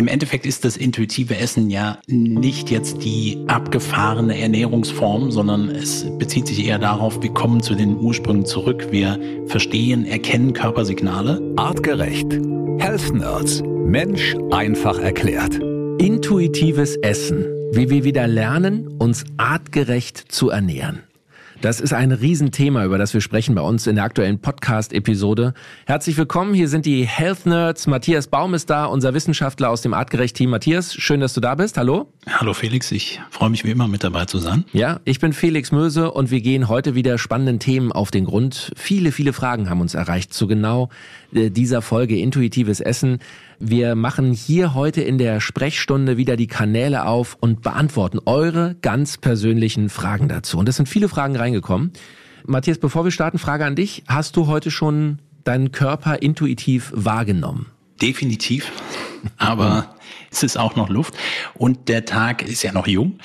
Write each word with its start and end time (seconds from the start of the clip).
Im 0.00 0.08
Endeffekt 0.08 0.46
ist 0.46 0.64
das 0.64 0.78
intuitive 0.78 1.36
Essen 1.36 1.68
ja 1.68 1.98
nicht 2.06 2.70
jetzt 2.70 3.04
die 3.04 3.36
abgefahrene 3.48 4.40
Ernährungsform, 4.40 5.30
sondern 5.30 5.68
es 5.68 6.06
bezieht 6.16 6.46
sich 6.46 6.64
eher 6.64 6.78
darauf, 6.78 7.22
wir 7.22 7.28
kommen 7.34 7.62
zu 7.62 7.74
den 7.74 7.98
Ursprüngen 7.98 8.46
zurück. 8.46 8.86
Wir 8.90 9.20
verstehen, 9.44 10.06
erkennen 10.06 10.54
Körpersignale. 10.54 11.52
Artgerecht. 11.56 12.32
Health 12.78 13.12
Nerds. 13.12 13.62
Mensch 13.62 14.36
einfach 14.50 14.98
erklärt. 14.98 15.60
Intuitives 15.98 16.96
Essen. 17.02 17.44
Wie 17.72 17.90
wir 17.90 18.02
wieder 18.02 18.26
lernen, 18.26 18.88
uns 18.98 19.26
artgerecht 19.36 20.32
zu 20.32 20.48
ernähren. 20.48 21.00
Das 21.60 21.78
ist 21.78 21.92
ein 21.92 22.10
Riesenthema, 22.10 22.86
über 22.86 22.96
das 22.96 23.12
wir 23.12 23.20
sprechen 23.20 23.54
bei 23.54 23.60
uns 23.60 23.86
in 23.86 23.96
der 23.96 24.04
aktuellen 24.04 24.40
Podcast-Episode. 24.40 25.52
Herzlich 25.84 26.16
willkommen, 26.16 26.54
hier 26.54 26.68
sind 26.68 26.86
die 26.86 27.06
Health 27.06 27.44
Nerds. 27.44 27.86
Matthias 27.86 28.28
Baum 28.28 28.54
ist 28.54 28.70
da, 28.70 28.86
unser 28.86 29.12
Wissenschaftler 29.12 29.68
aus 29.68 29.82
dem 29.82 29.92
Artgerecht-Team. 29.92 30.48
Matthias, 30.48 30.94
schön, 30.94 31.20
dass 31.20 31.34
du 31.34 31.42
da 31.42 31.54
bist. 31.56 31.76
Hallo. 31.76 32.14
Hallo 32.26 32.54
Felix, 32.54 32.90
ich 32.92 33.20
freue 33.28 33.50
mich 33.50 33.62
wie 33.64 33.72
immer 33.72 33.88
mit 33.88 34.02
dabei 34.02 34.24
zu 34.24 34.38
sein. 34.38 34.64
Ja, 34.72 35.00
ich 35.04 35.20
bin 35.20 35.34
Felix 35.34 35.70
Möse 35.70 36.10
und 36.10 36.30
wir 36.30 36.40
gehen 36.40 36.68
heute 36.68 36.94
wieder 36.94 37.18
spannenden 37.18 37.58
Themen 37.58 37.92
auf 37.92 38.10
den 38.10 38.24
Grund. 38.24 38.72
Viele, 38.74 39.12
viele 39.12 39.34
Fragen 39.34 39.68
haben 39.68 39.82
uns 39.82 39.92
erreicht 39.92 40.32
zu 40.32 40.46
genau 40.46 40.88
dieser 41.32 41.82
Folge 41.82 42.18
Intuitives 42.18 42.80
Essen. 42.80 43.18
Wir 43.58 43.94
machen 43.94 44.32
hier 44.32 44.74
heute 44.74 45.02
in 45.02 45.18
der 45.18 45.40
Sprechstunde 45.40 46.16
wieder 46.16 46.36
die 46.36 46.46
Kanäle 46.46 47.06
auf 47.06 47.36
und 47.40 47.62
beantworten 47.62 48.18
eure 48.24 48.76
ganz 48.82 49.18
persönlichen 49.18 49.88
Fragen 49.88 50.28
dazu. 50.28 50.58
Und 50.58 50.68
es 50.68 50.76
sind 50.76 50.88
viele 50.88 51.08
Fragen 51.08 51.36
reingekommen. 51.36 51.92
Matthias, 52.46 52.78
bevor 52.78 53.04
wir 53.04 53.10
starten, 53.10 53.38
Frage 53.38 53.64
an 53.64 53.76
dich. 53.76 54.02
Hast 54.08 54.36
du 54.36 54.46
heute 54.46 54.70
schon 54.70 55.20
deinen 55.44 55.72
Körper 55.72 56.22
intuitiv 56.22 56.92
wahrgenommen? 56.94 57.66
Definitiv. 58.00 58.72
Aber 59.36 59.94
es 60.30 60.42
ist 60.42 60.56
auch 60.56 60.76
noch 60.76 60.88
Luft. 60.88 61.14
Und 61.54 61.88
der 61.88 62.04
Tag 62.04 62.42
ist 62.42 62.62
ja 62.62 62.72
noch 62.72 62.86
jung. 62.86 63.18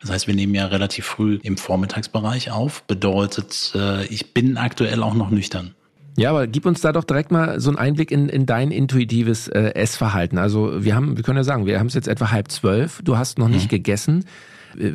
Das 0.00 0.10
heißt, 0.10 0.26
wir 0.26 0.34
nehmen 0.34 0.54
ja 0.54 0.66
relativ 0.66 1.06
früh 1.06 1.38
im 1.42 1.56
Vormittagsbereich 1.56 2.50
auf. 2.50 2.84
Bedeutet, 2.84 3.72
äh, 3.74 4.04
ich 4.06 4.32
bin 4.32 4.56
aktuell 4.56 5.02
auch 5.02 5.14
noch 5.14 5.30
nüchtern. 5.30 5.74
Ja, 6.18 6.30
aber 6.30 6.48
gib 6.48 6.66
uns 6.66 6.80
da 6.80 6.92
doch 6.92 7.04
direkt 7.04 7.30
mal 7.30 7.60
so 7.60 7.70
einen 7.70 7.78
Einblick 7.78 8.10
in, 8.10 8.28
in 8.28 8.44
dein 8.44 8.72
intuitives 8.72 9.46
äh, 9.46 9.74
Essverhalten. 9.74 10.36
Also 10.36 10.84
wir 10.84 10.96
haben, 10.96 11.16
wir 11.16 11.22
können 11.22 11.36
ja 11.36 11.44
sagen, 11.44 11.64
wir 11.64 11.78
haben 11.78 11.86
es 11.86 11.94
jetzt 11.94 12.08
etwa 12.08 12.32
halb 12.32 12.50
zwölf, 12.50 13.00
du 13.04 13.16
hast 13.16 13.38
noch 13.38 13.48
nicht 13.48 13.66
mhm. 13.66 13.76
gegessen. 13.76 14.24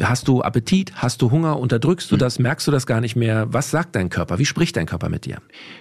Hast 0.01 0.27
du 0.27 0.41
Appetit? 0.41 0.93
Hast 0.95 1.21
du 1.21 1.31
Hunger? 1.31 1.57
Unterdrückst 1.59 2.11
du 2.11 2.15
mhm. 2.15 2.19
das? 2.19 2.39
Merkst 2.39 2.67
du 2.67 2.71
das 2.71 2.85
gar 2.85 3.01
nicht 3.01 3.15
mehr? 3.15 3.47
Was 3.51 3.71
sagt 3.71 3.95
dein 3.95 4.09
Körper? 4.09 4.37
Wie 4.37 4.45
spricht 4.45 4.75
dein 4.75 4.85
Körper 4.85 5.09
mit 5.09 5.25
dir? 5.25 5.37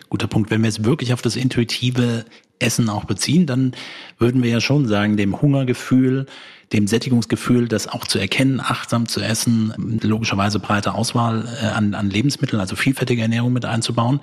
Guter 0.08 0.28
Punkt. 0.28 0.50
Wenn 0.50 0.62
wir 0.62 0.68
jetzt 0.68 0.84
wirklich 0.84 1.12
auf 1.12 1.22
das 1.22 1.36
intuitive 1.36 2.24
Essen 2.60 2.88
auch 2.88 3.04
beziehen, 3.04 3.46
dann 3.46 3.72
würden 4.18 4.42
wir 4.42 4.50
ja 4.50 4.60
schon 4.60 4.86
sagen, 4.86 5.16
dem 5.16 5.42
Hungergefühl, 5.42 6.26
dem 6.72 6.86
Sättigungsgefühl, 6.86 7.68
das 7.68 7.88
auch 7.88 8.06
zu 8.06 8.18
erkennen, 8.18 8.60
achtsam 8.60 9.06
zu 9.06 9.20
essen, 9.20 10.00
logischerweise 10.02 10.58
breite 10.58 10.94
Auswahl 10.94 11.46
äh, 11.60 11.66
an, 11.66 11.94
an 11.94 12.10
Lebensmitteln, 12.10 12.60
also 12.60 12.76
vielfältige 12.76 13.22
Ernährung 13.22 13.52
mit 13.52 13.64
einzubauen. 13.64 14.20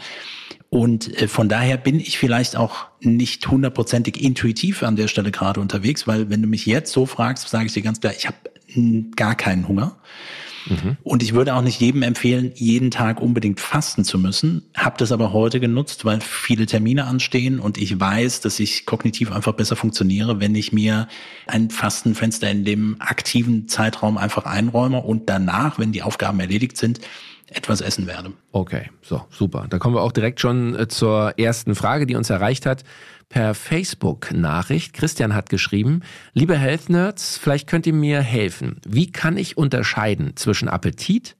Und 0.69 1.21
äh, 1.21 1.27
von 1.27 1.49
daher 1.49 1.77
bin 1.77 1.99
ich 1.99 2.17
vielleicht 2.17 2.55
auch 2.55 2.87
nicht 3.01 3.47
hundertprozentig 3.47 4.21
intuitiv 4.21 4.83
an 4.83 4.95
der 4.95 5.07
Stelle 5.07 5.31
gerade 5.31 5.59
unterwegs, 5.59 6.07
weil 6.07 6.29
wenn 6.29 6.41
du 6.41 6.47
mich 6.47 6.65
jetzt 6.65 6.91
so 6.91 7.05
fragst, 7.05 7.49
sage 7.49 7.65
ich 7.65 7.73
dir 7.73 7.83
ganz 7.83 7.99
klar, 7.99 8.13
ich 8.15 8.27
habe 8.27 8.37
gar 9.15 9.35
keinen 9.35 9.67
Hunger. 9.67 9.97
Mhm. 10.67 10.97
Und 11.03 11.23
ich 11.23 11.33
würde 11.33 11.55
auch 11.55 11.61
nicht 11.61 11.79
jedem 11.79 12.01
empfehlen, 12.03 12.51
jeden 12.55 12.91
Tag 12.91 13.21
unbedingt 13.21 13.59
fasten 13.59 14.03
zu 14.03 14.17
müssen. 14.19 14.63
Hab 14.75 14.97
das 14.97 15.11
aber 15.11 15.33
heute 15.33 15.59
genutzt, 15.59 16.05
weil 16.05 16.21
viele 16.21 16.65
Termine 16.65 17.05
anstehen 17.05 17.59
und 17.59 17.77
ich 17.77 17.99
weiß, 17.99 18.41
dass 18.41 18.59
ich 18.59 18.85
kognitiv 18.85 19.31
einfach 19.31 19.53
besser 19.53 19.75
funktioniere, 19.75 20.39
wenn 20.39 20.55
ich 20.55 20.71
mir 20.71 21.07
ein 21.47 21.69
Fastenfenster 21.69 22.49
in 22.49 22.65
dem 22.65 22.95
aktiven 22.99 23.67
Zeitraum 23.67 24.17
einfach 24.17 24.45
einräume 24.45 25.01
und 25.01 25.29
danach, 25.29 25.79
wenn 25.79 25.91
die 25.91 26.03
Aufgaben 26.03 26.39
erledigt 26.39 26.77
sind, 26.77 26.99
etwas 27.51 27.81
essen 27.81 28.07
werde. 28.07 28.33
Okay, 28.51 28.89
so, 29.01 29.25
super. 29.31 29.65
Da 29.69 29.79
kommen 29.79 29.95
wir 29.95 30.01
auch 30.01 30.11
direkt 30.11 30.39
schon 30.39 30.75
äh, 30.75 30.87
zur 30.87 31.37
ersten 31.39 31.75
Frage, 31.75 32.05
die 32.05 32.15
uns 32.15 32.29
erreicht 32.29 32.65
hat. 32.65 32.83
Per 33.29 33.53
Facebook-Nachricht. 33.53 34.93
Christian 34.93 35.35
hat 35.35 35.49
geschrieben, 35.49 36.01
liebe 36.33 36.57
Health 36.57 36.89
Nerds, 36.89 37.37
vielleicht 37.37 37.67
könnt 37.67 37.85
ihr 37.87 37.93
mir 37.93 38.21
helfen. 38.21 38.81
Wie 38.87 39.11
kann 39.11 39.37
ich 39.37 39.57
unterscheiden 39.57 40.35
zwischen 40.35 40.67
Appetit 40.67 41.35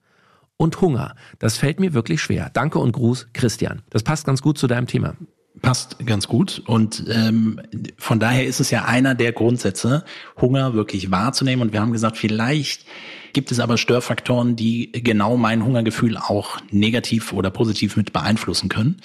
und 0.58 0.82
Hunger? 0.82 1.16
Das 1.40 1.58
fällt 1.58 1.80
mir 1.80 1.94
wirklich 1.94 2.22
schwer. 2.22 2.52
Danke 2.54 2.80
und 2.80 2.92
Gruß, 2.92 3.30
Christian. 3.34 3.82
Das 3.90 4.04
passt 4.04 4.26
ganz 4.26 4.42
gut 4.42 4.58
zu 4.58 4.68
deinem 4.68 4.88
Thema 4.88 5.16
passt 5.62 5.98
ganz 6.06 6.28
gut. 6.28 6.62
Und 6.66 7.06
ähm, 7.10 7.60
von 7.98 8.20
daher 8.20 8.46
ist 8.46 8.60
es 8.60 8.72
ja 8.72 8.86
einer 8.86 9.16
der 9.16 9.32
Grundsätze, 9.32 10.04
Hunger 10.40 10.74
wirklich 10.74 11.12
wahrzunehmen. 11.12 11.62
Und 11.62 11.74
wir 11.74 11.82
haben 11.82 11.92
gesagt, 11.92 12.18
vielleicht 12.18 12.86
gibt 13.34 13.52
es 13.52 13.60
aber 13.60 13.78
Störfaktoren, 13.78 14.56
die 14.56 14.92
genau 14.92 15.38
mein 15.38 15.64
Hungergefühl 15.64 16.18
auch 16.18 16.60
negativ 16.72 17.34
oder 17.34 17.50
positiv 17.50 17.98
mit 17.98 18.14
beeinflussen 18.14 18.70
können. 18.70 18.98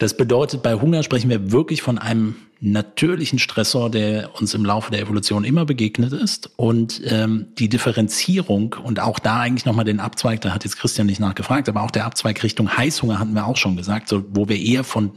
Das 0.00 0.16
bedeutet, 0.16 0.62
bei 0.62 0.76
Hunger 0.76 1.02
sprechen 1.02 1.28
wir 1.28 1.52
wirklich 1.52 1.82
von 1.82 1.98
einem 1.98 2.34
natürlichen 2.62 3.38
Stressor, 3.38 3.90
der 3.90 4.34
uns 4.40 4.54
im 4.54 4.64
Laufe 4.64 4.90
der 4.90 5.02
Evolution 5.02 5.44
immer 5.44 5.66
begegnet 5.66 6.14
ist. 6.14 6.50
Und 6.56 7.02
ähm, 7.04 7.48
die 7.58 7.68
Differenzierung 7.68 8.76
und 8.82 8.98
auch 8.98 9.18
da 9.18 9.40
eigentlich 9.40 9.66
nochmal 9.66 9.84
den 9.84 10.00
Abzweig, 10.00 10.40
da 10.40 10.54
hat 10.54 10.64
jetzt 10.64 10.78
Christian 10.78 11.06
nicht 11.06 11.20
nachgefragt, 11.20 11.68
aber 11.68 11.82
auch 11.82 11.90
der 11.90 12.06
Abzweig 12.06 12.42
Richtung 12.42 12.74
Heißhunger 12.74 13.18
hatten 13.18 13.34
wir 13.34 13.46
auch 13.46 13.58
schon 13.58 13.76
gesagt, 13.76 14.08
so, 14.08 14.24
wo 14.30 14.48
wir 14.48 14.58
eher 14.58 14.84
von 14.84 15.12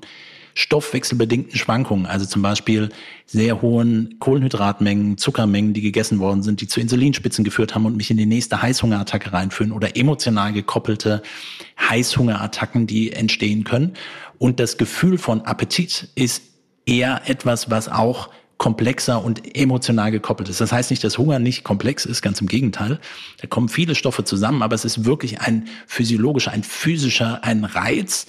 stoffwechselbedingten 0.54 1.58
Schwankungen, 1.58 2.06
also 2.06 2.26
zum 2.26 2.42
Beispiel 2.42 2.90
sehr 3.26 3.62
hohen 3.62 4.18
Kohlenhydratmengen, 4.20 5.18
Zuckermengen, 5.18 5.74
die 5.74 5.82
gegessen 5.82 6.20
worden 6.20 6.44
sind, 6.44 6.62
die 6.62 6.68
zu 6.68 6.80
Insulinspitzen 6.80 7.44
geführt 7.44 7.74
haben 7.74 7.86
und 7.86 7.98
mich 7.98 8.12
in 8.12 8.18
die 8.18 8.26
nächste 8.26 8.62
Heißhungerattacke 8.62 9.34
reinführen 9.34 9.72
oder 9.72 9.98
emotional 9.98 10.54
gekoppelte 10.54 11.24
Heißhungerattacken, 11.80 12.86
die 12.86 13.14
entstehen 13.14 13.64
können. 13.64 13.94
Und 14.44 14.60
das 14.60 14.76
Gefühl 14.76 15.18
von 15.18 15.44
Appetit 15.44 16.10
ist 16.16 16.42
eher 16.86 17.30
etwas, 17.30 17.70
was 17.70 17.88
auch 17.88 18.30
komplexer 18.64 19.22
und 19.22 19.58
emotional 19.58 20.10
gekoppelt 20.10 20.48
ist. 20.48 20.62
Das 20.62 20.72
heißt 20.72 20.90
nicht, 20.90 21.04
dass 21.04 21.18
Hunger 21.18 21.38
nicht 21.38 21.66
komplex 21.66 22.06
ist, 22.06 22.22
ganz 22.22 22.40
im 22.40 22.48
Gegenteil. 22.48 22.98
Da 23.42 23.48
kommen 23.48 23.68
viele 23.68 23.94
Stoffe 23.94 24.24
zusammen, 24.24 24.62
aber 24.62 24.74
es 24.74 24.86
ist 24.86 25.04
wirklich 25.04 25.42
ein 25.42 25.68
physiologischer, 25.86 26.52
ein 26.52 26.64
physischer, 26.64 27.44
ein 27.44 27.66
Reiz, 27.66 28.26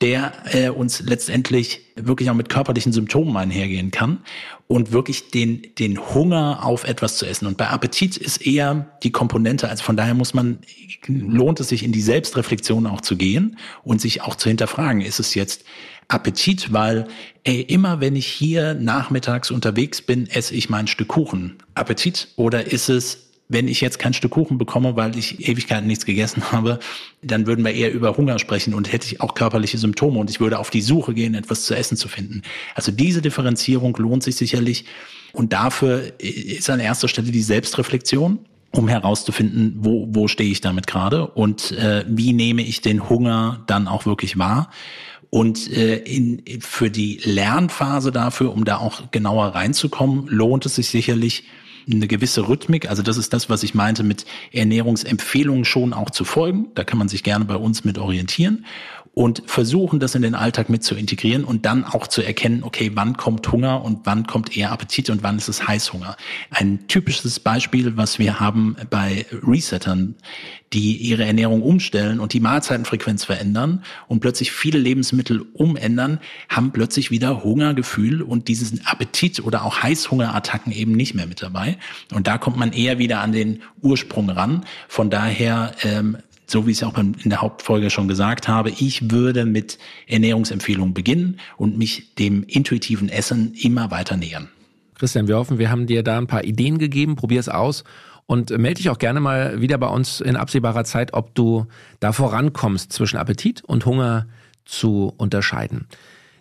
der 0.00 0.32
äh, 0.54 0.70
uns 0.70 1.00
letztendlich 1.00 1.82
wirklich 1.96 2.30
auch 2.30 2.34
mit 2.34 2.48
körperlichen 2.48 2.94
Symptomen 2.94 3.36
einhergehen 3.36 3.90
kann 3.90 4.20
und 4.68 4.90
wirklich 4.90 5.30
den, 5.30 5.60
den 5.78 5.98
Hunger 5.98 6.64
auf 6.64 6.84
etwas 6.84 7.18
zu 7.18 7.26
essen. 7.26 7.46
Und 7.46 7.58
bei 7.58 7.68
Appetit 7.68 8.16
ist 8.16 8.44
eher 8.44 8.86
die 9.02 9.12
Komponente, 9.12 9.68
also 9.68 9.84
von 9.84 9.98
daher 9.98 10.14
muss 10.14 10.32
man, 10.32 10.60
lohnt 11.06 11.60
es 11.60 11.68
sich 11.68 11.82
in 11.82 11.92
die 11.92 12.00
Selbstreflexion 12.00 12.86
auch 12.86 13.02
zu 13.02 13.16
gehen 13.16 13.58
und 13.82 14.00
sich 14.00 14.22
auch 14.22 14.34
zu 14.34 14.48
hinterfragen, 14.48 15.02
ist 15.02 15.20
es 15.20 15.34
jetzt 15.34 15.64
Appetit, 16.08 16.72
weil 16.72 17.06
ey, 17.44 17.60
immer 17.60 18.00
wenn 18.00 18.16
ich 18.16 18.26
hier 18.26 18.74
nachmittags 18.74 19.50
unterwegs 19.50 20.02
bin, 20.02 20.26
esse 20.28 20.54
ich 20.54 20.68
mein 20.68 20.86
Stück 20.86 21.08
Kuchen. 21.08 21.56
Appetit 21.74 22.28
oder 22.36 22.66
ist 22.66 22.88
es 22.88 23.24
wenn 23.48 23.68
ich 23.68 23.80
jetzt 23.80 23.98
kein 23.98 24.14
Stück 24.14 24.32
Kuchen 24.32 24.58
bekomme, 24.58 24.96
weil 24.96 25.16
ich 25.18 25.46
Ewigkeiten 25.46 25.86
nichts 25.86 26.06
gegessen 26.06 26.42
habe, 26.52 26.78
dann 27.22 27.46
würden 27.46 27.64
wir 27.64 27.72
eher 27.72 27.92
über 27.92 28.16
Hunger 28.16 28.38
sprechen 28.38 28.74
und 28.74 28.92
hätte 28.92 29.06
ich 29.06 29.20
auch 29.20 29.34
körperliche 29.34 29.78
Symptome 29.78 30.18
und 30.18 30.30
ich 30.30 30.40
würde 30.40 30.58
auf 30.58 30.70
die 30.70 30.82
Suche 30.82 31.14
gehen, 31.14 31.34
etwas 31.34 31.64
zu 31.64 31.74
essen 31.74 31.96
zu 31.96 32.08
finden. 32.08 32.42
Also 32.74 32.90
diese 32.90 33.22
Differenzierung 33.22 33.96
lohnt 33.96 34.22
sich 34.22 34.36
sicherlich 34.36 34.86
und 35.32 35.52
dafür 35.52 36.12
ist 36.18 36.70
an 36.70 36.80
erster 36.80 37.08
Stelle 37.08 37.30
die 37.30 37.42
Selbstreflexion 37.42 38.38
um 38.70 38.88
herauszufinden, 38.88 39.76
wo, 39.78 40.08
wo 40.10 40.26
stehe 40.26 40.50
ich 40.50 40.60
damit 40.60 40.88
gerade 40.88 41.28
und 41.28 41.70
äh, 41.72 42.04
wie 42.08 42.32
nehme 42.32 42.62
ich 42.62 42.80
den 42.80 43.08
Hunger 43.08 43.62
dann 43.68 43.86
auch 43.86 44.04
wirklich 44.04 44.36
wahr. 44.36 44.70
Und 45.34 45.68
äh, 45.72 45.96
in, 45.96 46.44
für 46.60 46.92
die 46.92 47.18
Lernphase 47.24 48.12
dafür, 48.12 48.52
um 48.52 48.64
da 48.64 48.76
auch 48.76 49.10
genauer 49.10 49.46
reinzukommen, 49.46 50.28
lohnt 50.28 50.64
es 50.64 50.76
sich 50.76 50.86
sicherlich, 50.86 51.42
eine 51.90 52.06
gewisse 52.06 52.48
Rhythmik. 52.48 52.88
Also 52.88 53.02
das 53.02 53.16
ist 53.16 53.32
das, 53.32 53.48
was 53.50 53.62
ich 53.62 53.74
meinte, 53.74 54.02
mit 54.02 54.24
Ernährungsempfehlungen 54.52 55.64
schon 55.64 55.92
auch 55.92 56.10
zu 56.10 56.24
folgen. 56.24 56.68
Da 56.74 56.84
kann 56.84 56.98
man 56.98 57.08
sich 57.08 57.22
gerne 57.22 57.44
bei 57.44 57.56
uns 57.56 57.84
mit 57.84 57.98
orientieren 57.98 58.64
und 59.14 59.44
versuchen, 59.46 60.00
das 60.00 60.16
in 60.16 60.22
den 60.22 60.34
Alltag 60.34 60.68
mit 60.68 60.82
zu 60.82 60.96
integrieren 60.96 61.44
und 61.44 61.64
dann 61.66 61.84
auch 61.84 62.08
zu 62.08 62.20
erkennen, 62.20 62.64
okay, 62.64 62.90
wann 62.94 63.16
kommt 63.16 63.50
Hunger 63.50 63.84
und 63.84 64.00
wann 64.04 64.26
kommt 64.26 64.56
eher 64.56 64.72
Appetit 64.72 65.08
und 65.08 65.22
wann 65.22 65.38
ist 65.38 65.48
es 65.48 65.66
Heißhunger. 65.66 66.16
Ein 66.50 66.88
typisches 66.88 67.38
Beispiel, 67.38 67.96
was 67.96 68.18
wir 68.18 68.40
haben 68.40 68.76
bei 68.90 69.24
Resettern, 69.30 70.16
die 70.72 70.96
ihre 70.96 71.24
Ernährung 71.24 71.62
umstellen 71.62 72.18
und 72.18 72.32
die 72.32 72.40
Mahlzeitenfrequenz 72.40 73.24
verändern 73.24 73.84
und 74.08 74.18
plötzlich 74.18 74.50
viele 74.50 74.78
Lebensmittel 74.78 75.46
umändern, 75.52 76.18
haben 76.48 76.72
plötzlich 76.72 77.12
wieder 77.12 77.44
Hungergefühl 77.44 78.20
und 78.20 78.48
diesen 78.48 78.84
Appetit 78.84 79.44
oder 79.44 79.64
auch 79.64 79.84
Heißhungerattacken 79.84 80.72
eben 80.72 80.92
nicht 80.92 81.14
mehr 81.14 81.28
mit 81.28 81.40
dabei. 81.40 81.73
Und 82.12 82.26
da 82.26 82.38
kommt 82.38 82.56
man 82.56 82.72
eher 82.72 82.98
wieder 82.98 83.20
an 83.20 83.32
den 83.32 83.62
Ursprung 83.82 84.30
ran. 84.30 84.64
Von 84.88 85.10
daher 85.10 85.72
ähm, 85.82 86.18
so 86.46 86.66
wie 86.66 86.72
ich 86.72 86.78
es 86.78 86.84
auch 86.84 86.98
in 86.98 87.16
der 87.24 87.40
Hauptfolge 87.40 87.90
schon 87.90 88.08
gesagt 88.08 88.48
habe, 88.48 88.70
ich 88.70 89.10
würde 89.10 89.44
mit 89.44 89.78
Ernährungsempfehlungen 90.06 90.94
beginnen 90.94 91.40
und 91.56 91.78
mich 91.78 92.14
dem 92.16 92.42
intuitiven 92.44 93.08
Essen 93.08 93.54
immer 93.54 93.90
weiter 93.90 94.16
nähern. 94.16 94.48
Christian, 94.94 95.26
wir 95.26 95.36
hoffen, 95.36 95.58
wir 95.58 95.70
haben 95.70 95.86
dir 95.86 96.02
da 96.02 96.18
ein 96.18 96.26
paar 96.26 96.44
Ideen 96.44 96.78
gegeben. 96.78 97.16
Probier 97.16 97.40
es 97.40 97.48
aus 97.48 97.84
und 98.26 98.50
melde 98.50 98.74
dich 98.74 98.90
auch 98.90 98.98
gerne 98.98 99.20
mal 99.20 99.60
wieder 99.60 99.78
bei 99.78 99.88
uns 99.88 100.20
in 100.20 100.36
absehbarer 100.36 100.84
Zeit, 100.84 101.12
ob 101.14 101.34
du 101.34 101.66
da 102.00 102.12
vorankommst, 102.12 102.92
zwischen 102.92 103.16
Appetit 103.16 103.62
und 103.64 103.86
Hunger 103.86 104.26
zu 104.64 105.12
unterscheiden. 105.16 105.88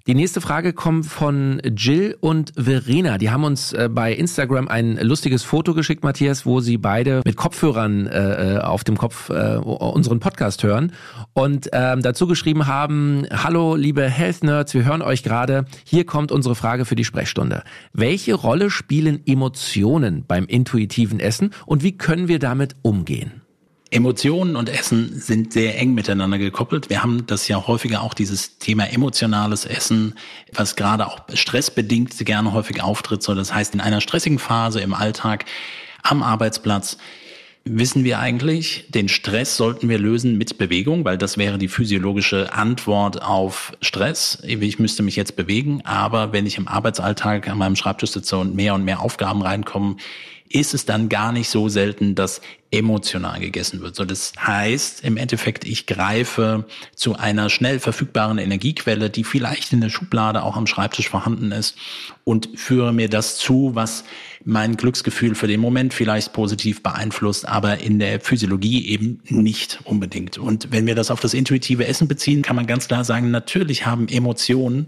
Die 0.06 0.16
nächste 0.16 0.42
Frage 0.42 0.74
kommt 0.74 1.06
von 1.06 1.62
Jill 1.64 2.18
und 2.20 2.52
Verena. 2.58 3.18
Die 3.18 3.30
haben 3.30 3.46
uns 3.46 3.72
äh, 3.72 3.88
bei 3.90 4.12
Instagram 4.12 4.68
ein 4.68 4.98
lustiges 4.98 5.44
Foto 5.44 5.74
geschickt, 5.74 6.04
Matthias, 6.04 6.46
wo 6.46 6.60
sie 6.60 6.78
beide 6.78 7.22
mit 7.24 7.38
Kopfhörern 7.38 8.08
äh, 8.08 8.56
äh, 8.56 8.60
auf 8.60 8.84
dem 8.84 8.98
Kopf 8.98 9.30
äh, 9.30 9.56
unseren 9.56 10.20
Podcast 10.20 10.62
hören 10.64 10.92
und 11.32 11.70
ähm, 11.72 12.02
dazu 12.02 12.28
geschrieben 12.28 12.68
haben, 12.68 13.26
hallo 13.32 13.78
liebe 13.78 14.10
Health 14.10 14.44
Nerds, 14.44 14.74
wir 14.74 14.84
hören 14.84 15.02
euch 15.02 15.24
gerade. 15.24 15.64
Hier 15.86 16.06
kommt 16.06 16.34
unsere 16.34 16.56
Frage 16.56 16.84
für 16.84 16.96
die 16.96 17.06
Sprechstunde. 17.06 17.64
Welche 17.94 18.34
Rolle 18.34 18.72
spielen 18.72 19.26
Emotionen 19.26 20.26
beim 20.28 20.48
intuitiven 20.48 21.22
Essen 21.22 21.52
und 21.66 21.82
wie 21.82 21.98
können 21.98 22.28
wir 22.28 22.40
damit 22.40 22.76
umgehen? 22.82 23.43
Emotionen 23.94 24.56
und 24.56 24.70
Essen 24.70 25.20
sind 25.20 25.54
sehr 25.54 25.78
eng 25.80 25.94
miteinander 25.94 26.40
gekoppelt. 26.40 26.90
Wir 26.90 27.04
haben 27.04 27.28
das 27.28 27.48
ja 27.48 27.68
häufiger 27.68 28.02
auch 28.02 28.16
dieses 28.16 28.58
Thema 28.58 28.92
emotionales 28.92 29.66
Essen, 29.66 30.16
was 30.52 30.76
gerade 30.76 31.06
auch 31.06 31.20
stressbedingt 31.34 32.18
gerne 32.26 32.54
häufig 32.54 32.82
auftritt. 32.82 33.22
So, 33.22 33.36
das 33.36 33.54
heißt, 33.54 33.76
in 33.76 33.82
einer 33.82 34.02
stressigen 34.02 34.40
Phase 34.40 34.82
im 34.82 34.96
Alltag, 34.96 35.46
am 36.02 36.24
Arbeitsplatz, 36.24 36.98
wissen 37.66 38.04
wir 38.04 38.20
eigentlich, 38.20 38.86
den 38.90 39.08
Stress 39.08 39.56
sollten 39.56 39.88
wir 39.88 39.98
lösen 39.98 40.38
mit 40.38 40.58
Bewegung, 40.58 41.06
weil 41.06 41.18
das 41.18 41.38
wäre 41.38 41.58
die 41.58 41.70
physiologische 41.70 42.52
Antwort 42.54 43.22
auf 43.22 43.72
Stress. 43.82 44.40
Ich 44.44 44.80
müsste 44.80 45.04
mich 45.04 45.16
jetzt 45.16 45.36
bewegen, 45.36 45.82
aber 45.86 46.34
wenn 46.34 46.46
ich 46.46 46.58
im 46.58 46.68
Arbeitsalltag 46.68 47.48
an 47.48 47.58
meinem 47.58 47.76
Schreibtisch 47.76 48.12
sitze 48.12 48.38
und 48.38 48.56
mehr 48.56 48.74
und 48.74 48.84
mehr 48.84 49.00
Aufgaben 49.00 49.42
reinkommen, 49.42 49.98
ist 50.50 50.76
es 50.76 50.86
dann 50.86 51.10
gar 51.10 51.32
nicht 51.32 51.50
so 51.50 51.68
selten, 51.68 52.14
dass 52.14 52.40
emotional 52.70 53.40
gegessen 53.40 53.82
wird. 53.82 53.96
So, 53.96 54.06
das 54.06 54.34
heißt 54.40 55.04
im 55.04 55.18
Endeffekt, 55.18 55.66
ich 55.66 55.88
greife 55.88 56.66
zu 56.96 57.16
einer 57.16 57.50
schnell 57.50 57.80
verfügbaren 57.80 58.38
Energiequelle, 58.38 59.10
die 59.10 59.24
vielleicht 59.24 59.74
in 59.74 59.82
der 59.82 59.90
Schublade 59.90 60.44
auch 60.44 60.56
am 60.56 60.68
Schreibtisch 60.68 61.10
vorhanden 61.10 61.52
ist 61.52 61.76
und 62.24 62.50
führe 62.56 62.94
mir 62.94 63.10
das 63.10 63.38
zu, 63.38 63.72
was 63.74 64.04
mein 64.46 64.78
Glücksgefühl 64.78 65.36
für 65.36 65.48
den 65.48 65.60
Moment 65.60 65.94
vielleicht 65.94 66.34
positiv 66.34 66.84
beeinflusst, 66.84 67.48
aber 67.48 67.80
in 67.80 68.00
der 68.00 68.20
Physiologie 68.20 68.88
eben 68.88 69.22
nicht 69.28 69.80
unbedingt. 69.86 70.38
Und 70.38 70.72
wenn 70.72 70.86
wir 70.86 70.96
das 70.96 71.12
auf 71.12 71.20
das 71.20 71.34
intuitive 71.34 71.88
Essen 71.88 72.08
beziehen, 72.08 72.42
kann 72.42 72.56
man 72.56 72.68
ganz 72.68 72.88
klar 72.88 73.04
sagen, 73.04 73.32
natürlich 73.32 73.86
haben 73.86 74.08
Emotionen 74.08 74.88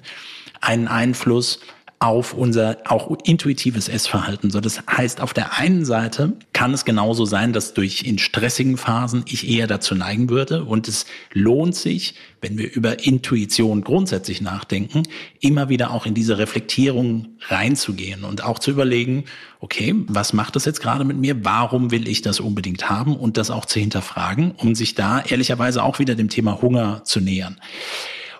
einen 0.61 0.87
Einfluss 0.87 1.59
auf 2.05 2.33
unser 2.33 2.77
auch 2.85 3.11
intuitives 3.23 3.89
Essverhalten. 3.89 4.51
So, 4.51 4.61
das 4.61 4.83
heißt, 4.85 5.21
auf 5.21 5.33
der 5.33 5.57
einen 5.57 5.85
Seite 5.85 6.33
kann 6.53 6.71
es 6.71 6.85
genauso 6.85 7.25
sein, 7.25 7.51
dass 7.51 7.73
durch 7.73 8.03
in 8.03 8.19
stressigen 8.19 8.77
Phasen 8.77 9.23
ich 9.27 9.49
eher 9.49 9.65
dazu 9.65 9.95
neigen 9.95 10.29
würde 10.29 10.63
und 10.63 10.87
es 10.87 11.07
lohnt 11.33 11.75
sich, 11.75 12.13
wenn 12.41 12.59
wir 12.59 12.71
über 12.71 13.03
Intuition 13.03 13.81
grundsätzlich 13.81 14.39
nachdenken, 14.39 15.01
immer 15.39 15.69
wieder 15.69 15.89
auch 15.89 16.05
in 16.05 16.13
diese 16.13 16.37
Reflektierung 16.37 17.29
reinzugehen 17.47 18.23
und 18.23 18.43
auch 18.43 18.59
zu 18.59 18.69
überlegen, 18.69 19.23
okay, 19.59 19.95
was 20.07 20.31
macht 20.31 20.55
das 20.55 20.65
jetzt 20.65 20.81
gerade 20.81 21.05
mit 21.05 21.17
mir? 21.17 21.43
Warum 21.43 21.89
will 21.89 22.07
ich 22.07 22.21
das 22.21 22.39
unbedingt 22.39 22.87
haben? 22.87 23.15
Und 23.15 23.37
das 23.37 23.49
auch 23.49 23.65
zu 23.65 23.79
hinterfragen, 23.79 24.51
um 24.51 24.75
sich 24.75 24.93
da 24.93 25.21
ehrlicherweise 25.21 25.81
auch 25.81 25.97
wieder 25.97 26.13
dem 26.13 26.29
Thema 26.29 26.61
Hunger 26.61 27.03
zu 27.03 27.19
nähern. 27.19 27.59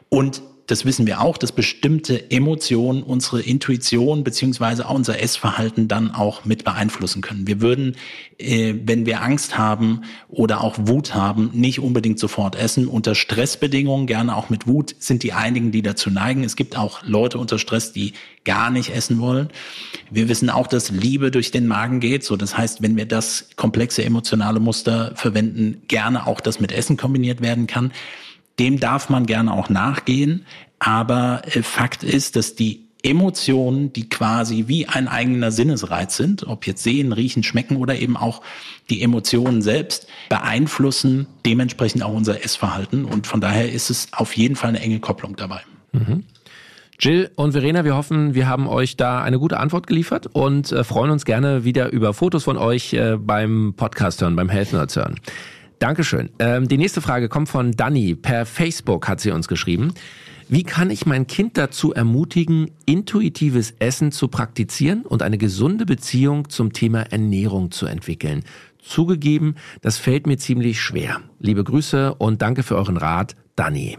Und 0.10 0.44
das 0.68 0.84
wissen 0.84 1.06
wir 1.06 1.22
auch, 1.22 1.38
dass 1.38 1.52
bestimmte 1.52 2.32
Emotionen 2.32 3.04
unsere 3.04 3.42
Intuition 3.42 4.24
beziehungsweise 4.24 4.88
auch 4.88 4.96
unser 4.96 5.22
Essverhalten 5.22 5.88
dann 5.88 6.12
auch 6.12 6.44
mit 6.44 6.64
beeinflussen 6.64 7.22
können. 7.22 7.46
Wir 7.46 7.62
würden, 7.62 7.96
äh, 8.40 8.74
wenn 8.84 9.06
wir 9.06 9.22
Angst 9.22 9.58
haben 9.58 10.02
oder 10.28 10.62
auch 10.62 10.76
Wut 10.80 11.14
haben, 11.14 11.52
nicht 11.54 11.80
unbedingt 11.80 12.18
sofort 12.18 12.56
essen. 12.56 12.88
Unter 12.88 13.14
Stressbedingungen, 13.14 14.08
gerne 14.08 14.36
auch 14.36 14.50
mit 14.50 14.66
Wut, 14.66 14.96
sind 14.98 15.22
die 15.22 15.34
einigen, 15.34 15.72
die 15.72 15.84
dazu 15.84 16.10
neigen. 16.10 16.44
Es 16.44 16.56
gibt 16.56 16.78
auch 16.78 17.04
Leute 17.04 17.38
unter 17.38 17.60
Stress, 17.60 17.94
die 17.94 18.14
gar 18.44 18.72
nicht 18.72 18.90
essen 18.90 19.20
wollen. 19.20 19.50
Wir 20.10 20.30
wissen 20.30 20.50
auch, 20.50 20.68
dass 20.68 20.90
Liebe 20.90 21.30
durch 21.30 21.52
den 21.52 21.68
Magen 21.68 22.00
geht. 22.00 22.24
So, 22.24 22.38
das 22.38 22.58
heißt, 22.58 22.82
wenn 22.82 22.98
wir 22.98 23.06
das 23.06 23.50
komplexe 23.56 24.04
emotionale 24.04 24.60
Muster 24.60 25.12
verwenden, 25.16 25.84
gerne 25.88 26.26
auch 26.26 26.42
das 26.42 26.60
mit 26.60 26.72
Essen 26.72 26.98
kombiniert 26.98 27.42
werden 27.42 27.68
kann. 27.68 27.92
Dem 28.60 28.80
darf 28.80 29.10
man 29.10 29.25
gerne 29.25 29.54
auch 29.54 29.69
nachgehen. 29.69 30.46
Aber 30.80 31.42
äh, 31.46 31.62
Fakt 31.62 32.04
ist, 32.04 32.36
dass 32.36 32.56
die 32.56 32.86
Emotionen, 33.06 33.94
die 33.94 34.10
quasi 34.10 34.66
wie 34.68 34.88
ein 34.88 35.07
eigener 35.07 35.52
Sinnesreiz 35.52 36.18
sind, 36.18 36.48
ob 36.48 36.66
jetzt 36.66 36.81
sehen, 36.81 37.12
riechen, 37.12 37.44
schmecken 37.44 37.78
oder 37.78 37.96
eben 38.00 38.18
auch 38.18 38.42
die 38.90 39.04
Emotionen 39.04 39.62
selbst, 39.62 40.07
beeinflussen 40.28 41.28
dementsprechend 41.46 42.02
auch 42.02 42.13
unser 42.13 42.44
Essverhalten. 42.44 43.06
Und 43.06 43.28
von 43.28 43.42
daher 43.42 43.72
ist 43.72 43.92
es 43.92 44.07
auf 44.12 44.36
jeden 44.36 44.56
Fall 44.56 44.69
eine 44.69 44.80
enge 44.80 45.00
Kopplung 45.00 45.36
dabei. 45.36 45.62
Mhm. 45.92 46.24
Jill 47.00 47.30
und 47.36 47.52
Verena, 47.52 47.84
wir 47.84 47.96
hoffen, 47.96 48.34
wir 48.34 48.48
haben 48.48 48.68
euch 48.68 48.96
da 48.96 49.22
eine 49.22 49.38
gute 49.38 49.60
Antwort 49.60 49.86
geliefert 49.86 50.28
und 50.31 50.72
äh, 50.72 50.84
freuen 50.84 51.12
uns 51.12 51.25
gerne 51.25 51.63
wieder 51.63 51.92
über 51.92 52.13
Fotos 52.13 52.46
von 52.46 52.57
euch 52.57 52.94
äh, 52.94 53.18
beim 53.19 53.74
Podcast 53.75 54.22
hören, 54.22 54.36
beim 54.36 54.50
Health 54.50 54.74
Nerds 54.74 54.96
hören. 54.96 55.16
Dankeschön. 55.80 56.30
Ähm, 56.39 56.68
die 56.68 56.77
nächste 56.77 57.01
Frage 57.01 57.30
kommt 57.30 57.50
von 57.50 57.72
Dani. 57.72 58.16
Per 58.16 58.45
Facebook 58.45 59.07
hat 59.07 59.19
sie 59.19 59.31
uns 59.31 59.48
geschrieben. 59.48 59.94
Wie 60.48 60.63
kann 60.63 60.92
ich 60.92 61.06
mein 61.06 61.25
Kind 61.25 61.57
dazu 61.57 61.92
ermutigen, 61.92 62.69
intuitives 62.86 63.74
Essen 63.80 64.12
zu 64.12 64.27
praktizieren 64.27 65.01
und 65.01 65.24
eine 65.24 65.39
gesunde 65.39 65.86
Beziehung 65.86 66.50
zum 66.50 66.72
Thema 66.72 67.01
Ernährung 67.01 67.72
zu 67.72 67.88
entwickeln? 67.88 68.44
Zugegeben, 68.80 69.56
das 69.81 69.98
fällt 69.98 70.27
mir 70.27 70.38
ziemlich 70.38 70.80
schwer. 70.80 71.22
Liebe 71.39 71.63
Grüße 71.63 72.13
und 72.13 72.44
danke 72.44 72.62
für 72.62 72.75
euren 72.75 72.98
Rat, 72.98 73.36
Dani. 73.56 73.98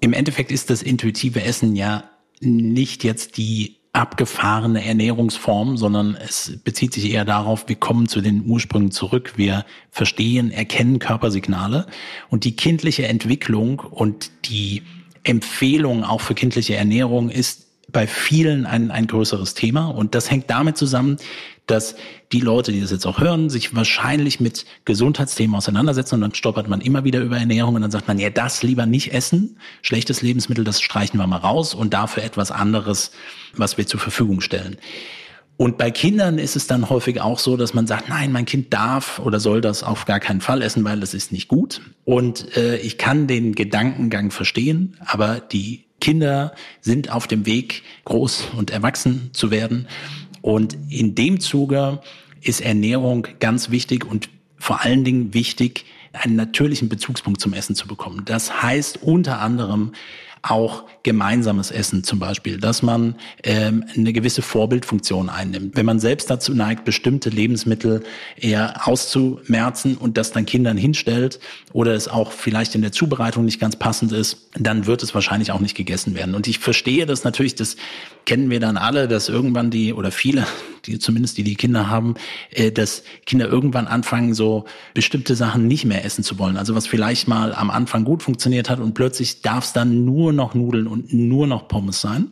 Im 0.00 0.14
Endeffekt 0.14 0.50
ist 0.50 0.70
das 0.70 0.82
intuitive 0.82 1.42
Essen 1.42 1.76
ja 1.76 2.04
nicht 2.40 3.04
jetzt 3.04 3.36
die 3.36 3.76
abgefahrene 3.94 4.84
Ernährungsform, 4.84 5.76
sondern 5.76 6.16
es 6.16 6.58
bezieht 6.64 6.92
sich 6.92 7.12
eher 7.12 7.24
darauf, 7.24 7.68
wir 7.68 7.76
kommen 7.76 8.08
zu 8.08 8.20
den 8.20 8.44
Ursprüngen 8.44 8.90
zurück, 8.90 9.34
wir 9.36 9.64
verstehen, 9.90 10.50
erkennen 10.50 10.98
Körpersignale 10.98 11.86
und 12.28 12.44
die 12.44 12.56
kindliche 12.56 13.06
Entwicklung 13.06 13.78
und 13.78 14.30
die 14.46 14.82
Empfehlung 15.22 16.04
auch 16.04 16.20
für 16.20 16.34
kindliche 16.34 16.74
Ernährung 16.74 17.30
ist 17.30 17.63
bei 17.94 18.06
vielen 18.06 18.66
ein, 18.66 18.90
ein 18.90 19.06
größeres 19.06 19.54
Thema 19.54 19.86
und 19.86 20.14
das 20.14 20.30
hängt 20.30 20.50
damit 20.50 20.76
zusammen, 20.76 21.16
dass 21.66 21.94
die 22.32 22.40
Leute, 22.40 22.72
die 22.72 22.82
das 22.82 22.90
jetzt 22.90 23.06
auch 23.06 23.20
hören, 23.20 23.48
sich 23.48 23.74
wahrscheinlich 23.74 24.40
mit 24.40 24.66
Gesundheitsthemen 24.84 25.56
auseinandersetzen 25.56 26.16
und 26.16 26.20
dann 26.20 26.34
stolpert 26.34 26.68
man 26.68 26.82
immer 26.82 27.04
wieder 27.04 27.20
über 27.20 27.38
Ernährung 27.38 27.76
und 27.76 27.80
dann 27.80 27.90
sagt 27.90 28.06
man, 28.06 28.18
ja, 28.18 28.28
das 28.28 28.62
lieber 28.62 28.84
nicht 28.84 29.14
essen, 29.14 29.58
schlechtes 29.80 30.20
Lebensmittel, 30.20 30.64
das 30.64 30.82
streichen 30.82 31.18
wir 31.18 31.26
mal 31.26 31.38
raus 31.38 31.72
und 31.72 31.94
dafür 31.94 32.24
etwas 32.24 32.50
anderes, 32.50 33.12
was 33.56 33.78
wir 33.78 33.86
zur 33.86 34.00
Verfügung 34.00 34.42
stellen. 34.42 34.76
Und 35.56 35.78
bei 35.78 35.92
Kindern 35.92 36.38
ist 36.38 36.56
es 36.56 36.66
dann 36.66 36.90
häufig 36.90 37.20
auch 37.20 37.38
so, 37.38 37.56
dass 37.56 37.74
man 37.74 37.86
sagt, 37.86 38.08
nein, 38.08 38.32
mein 38.32 38.44
Kind 38.44 38.74
darf 38.74 39.20
oder 39.20 39.38
soll 39.38 39.60
das 39.60 39.84
auf 39.84 40.04
gar 40.04 40.18
keinen 40.18 40.40
Fall 40.40 40.62
essen, 40.62 40.84
weil 40.84 40.98
das 40.98 41.14
ist 41.14 41.30
nicht 41.30 41.46
gut. 41.46 41.80
Und 42.04 42.56
äh, 42.56 42.76
ich 42.78 42.98
kann 42.98 43.28
den 43.28 43.54
Gedankengang 43.54 44.32
verstehen, 44.32 44.96
aber 45.06 45.38
die 45.38 45.84
Kinder 46.04 46.52
sind 46.82 47.10
auf 47.10 47.26
dem 47.26 47.46
Weg, 47.46 47.82
groß 48.04 48.48
und 48.58 48.70
erwachsen 48.70 49.30
zu 49.32 49.50
werden. 49.50 49.88
Und 50.42 50.76
in 50.90 51.14
dem 51.14 51.40
Zuge 51.40 52.02
ist 52.42 52.60
Ernährung 52.60 53.26
ganz 53.40 53.70
wichtig 53.70 54.04
und 54.04 54.28
vor 54.58 54.82
allen 54.82 55.02
Dingen 55.04 55.32
wichtig, 55.32 55.86
einen 56.12 56.36
natürlichen 56.36 56.90
Bezugspunkt 56.90 57.40
zum 57.40 57.54
Essen 57.54 57.74
zu 57.74 57.88
bekommen. 57.88 58.26
Das 58.26 58.62
heißt 58.62 59.02
unter 59.02 59.40
anderem 59.40 59.92
auch 60.42 60.84
gemeinsames 61.04 61.70
Essen 61.70 62.02
zum 62.02 62.18
Beispiel, 62.18 62.58
dass 62.58 62.82
man 62.82 63.14
ähm, 63.44 63.84
eine 63.94 64.12
gewisse 64.12 64.42
Vorbildfunktion 64.42 65.28
einnimmt. 65.28 65.76
Wenn 65.76 65.86
man 65.86 66.00
selbst 66.00 66.30
dazu 66.30 66.52
neigt, 66.54 66.84
bestimmte 66.84 67.30
Lebensmittel 67.30 68.02
eher 68.36 68.88
auszumerzen 68.88 69.96
und 69.96 70.16
das 70.16 70.32
dann 70.32 70.46
Kindern 70.46 70.76
hinstellt 70.76 71.38
oder 71.72 71.94
es 71.94 72.08
auch 72.08 72.32
vielleicht 72.32 72.74
in 72.74 72.82
der 72.82 72.90
Zubereitung 72.90 73.44
nicht 73.44 73.60
ganz 73.60 73.76
passend 73.76 74.12
ist, 74.12 74.48
dann 74.58 74.86
wird 74.86 75.02
es 75.02 75.14
wahrscheinlich 75.14 75.52
auch 75.52 75.60
nicht 75.60 75.76
gegessen 75.76 76.14
werden. 76.14 76.34
Und 76.34 76.48
ich 76.48 76.58
verstehe 76.58 77.06
das 77.06 77.22
natürlich, 77.22 77.54
das 77.54 77.76
kennen 78.24 78.50
wir 78.50 78.60
dann 78.60 78.76
alle, 78.76 79.06
dass 79.06 79.28
irgendwann 79.28 79.70
die 79.70 79.92
oder 79.92 80.10
viele, 80.10 80.46
die 80.86 80.98
zumindest 80.98 81.36
die 81.36 81.44
die 81.44 81.56
Kinder 81.56 81.88
haben, 81.88 82.14
äh, 82.50 82.72
dass 82.72 83.02
Kinder 83.26 83.48
irgendwann 83.48 83.86
anfangen, 83.86 84.34
so 84.34 84.64
bestimmte 84.94 85.36
Sachen 85.36 85.66
nicht 85.66 85.84
mehr 85.84 86.04
essen 86.04 86.24
zu 86.24 86.38
wollen. 86.38 86.56
Also 86.56 86.74
was 86.74 86.86
vielleicht 86.86 87.28
mal 87.28 87.54
am 87.54 87.70
Anfang 87.70 88.04
gut 88.04 88.22
funktioniert 88.22 88.70
hat 88.70 88.80
und 88.80 88.94
plötzlich 88.94 89.42
darf 89.42 89.64
es 89.64 89.72
dann 89.72 90.04
nur 90.04 90.32
noch 90.32 90.54
Nudeln 90.54 90.86
und 90.94 91.12
nur 91.12 91.46
noch 91.46 91.68
Pommes 91.68 92.00
sein. 92.00 92.28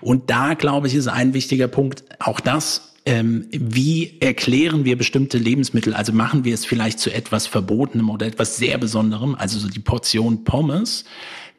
Und 0.00 0.30
da 0.30 0.54
glaube 0.54 0.88
ich 0.88 0.94
ist 0.94 1.08
ein 1.08 1.34
wichtiger 1.34 1.68
Punkt 1.68 2.04
auch 2.18 2.40
das. 2.40 2.94
Ähm, 3.04 3.46
wie 3.50 4.16
erklären 4.20 4.84
wir 4.84 4.96
bestimmte 4.96 5.38
Lebensmittel? 5.38 5.94
Also 5.94 6.12
machen 6.12 6.44
wir 6.44 6.54
es 6.54 6.64
vielleicht 6.64 6.98
zu 7.00 7.12
etwas 7.12 7.46
Verbotenem 7.46 8.10
oder 8.10 8.26
etwas 8.26 8.56
sehr 8.56 8.78
Besonderem, 8.78 9.34
also 9.34 9.58
so 9.58 9.68
die 9.68 9.80
Portion 9.80 10.44
Pommes 10.44 11.04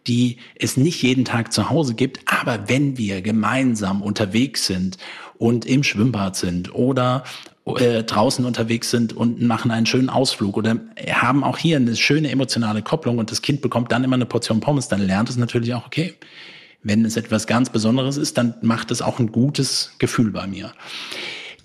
die 0.08 0.38
es 0.56 0.78
nicht 0.78 1.02
jeden 1.02 1.26
Tag 1.26 1.54
zu 1.54 1.70
Hause 1.70 1.96
gibt. 1.96 2.20
Aber 2.26 2.68
wenn 2.68 2.98
wir 2.98 3.22
gemeinsam 3.22 4.02
unterwegs 4.02 4.66
sind 4.66 4.98
und 5.38 5.66
im 5.66 5.84
Schwimmbad 5.84 6.36
sind 6.36 6.74
oder 6.76 7.24
äh, 7.66 8.04
draußen 8.04 8.46
unterwegs 8.46 8.90
sind 8.92 9.14
und 9.14 9.42
machen 9.42 9.72
einen 9.72 9.86
schönen 9.86 10.10
Ausflug 10.10 10.58
oder 10.58 10.78
haben 11.12 11.44
auch 11.44 11.58
hier 11.58 11.78
eine 11.78 11.96
schöne 11.96 12.30
emotionale 12.30 12.82
Kopplung 12.82 13.18
und 13.18 13.32
das 13.32 13.42
Kind 13.42 13.62
bekommt 13.62 13.92
dann 13.92 14.04
immer 14.04 14.16
eine 14.16 14.26
Portion 14.26 14.60
Pommes, 14.60 14.88
dann 14.90 15.02
lernt 15.02 15.30
es 15.30 15.38
natürlich 15.38 15.74
auch, 15.74 15.86
okay, 15.86 16.14
wenn 16.84 17.06
es 17.06 17.16
etwas 17.16 17.48
ganz 17.48 17.70
Besonderes 17.70 18.18
ist, 18.18 18.38
dann 18.38 18.56
macht 18.62 18.92
es 18.92 19.02
auch 19.02 19.20
ein 19.20 19.32
gutes 19.32 19.94
Gefühl 20.00 20.32
bei 20.32 20.48
mir. 20.48 20.74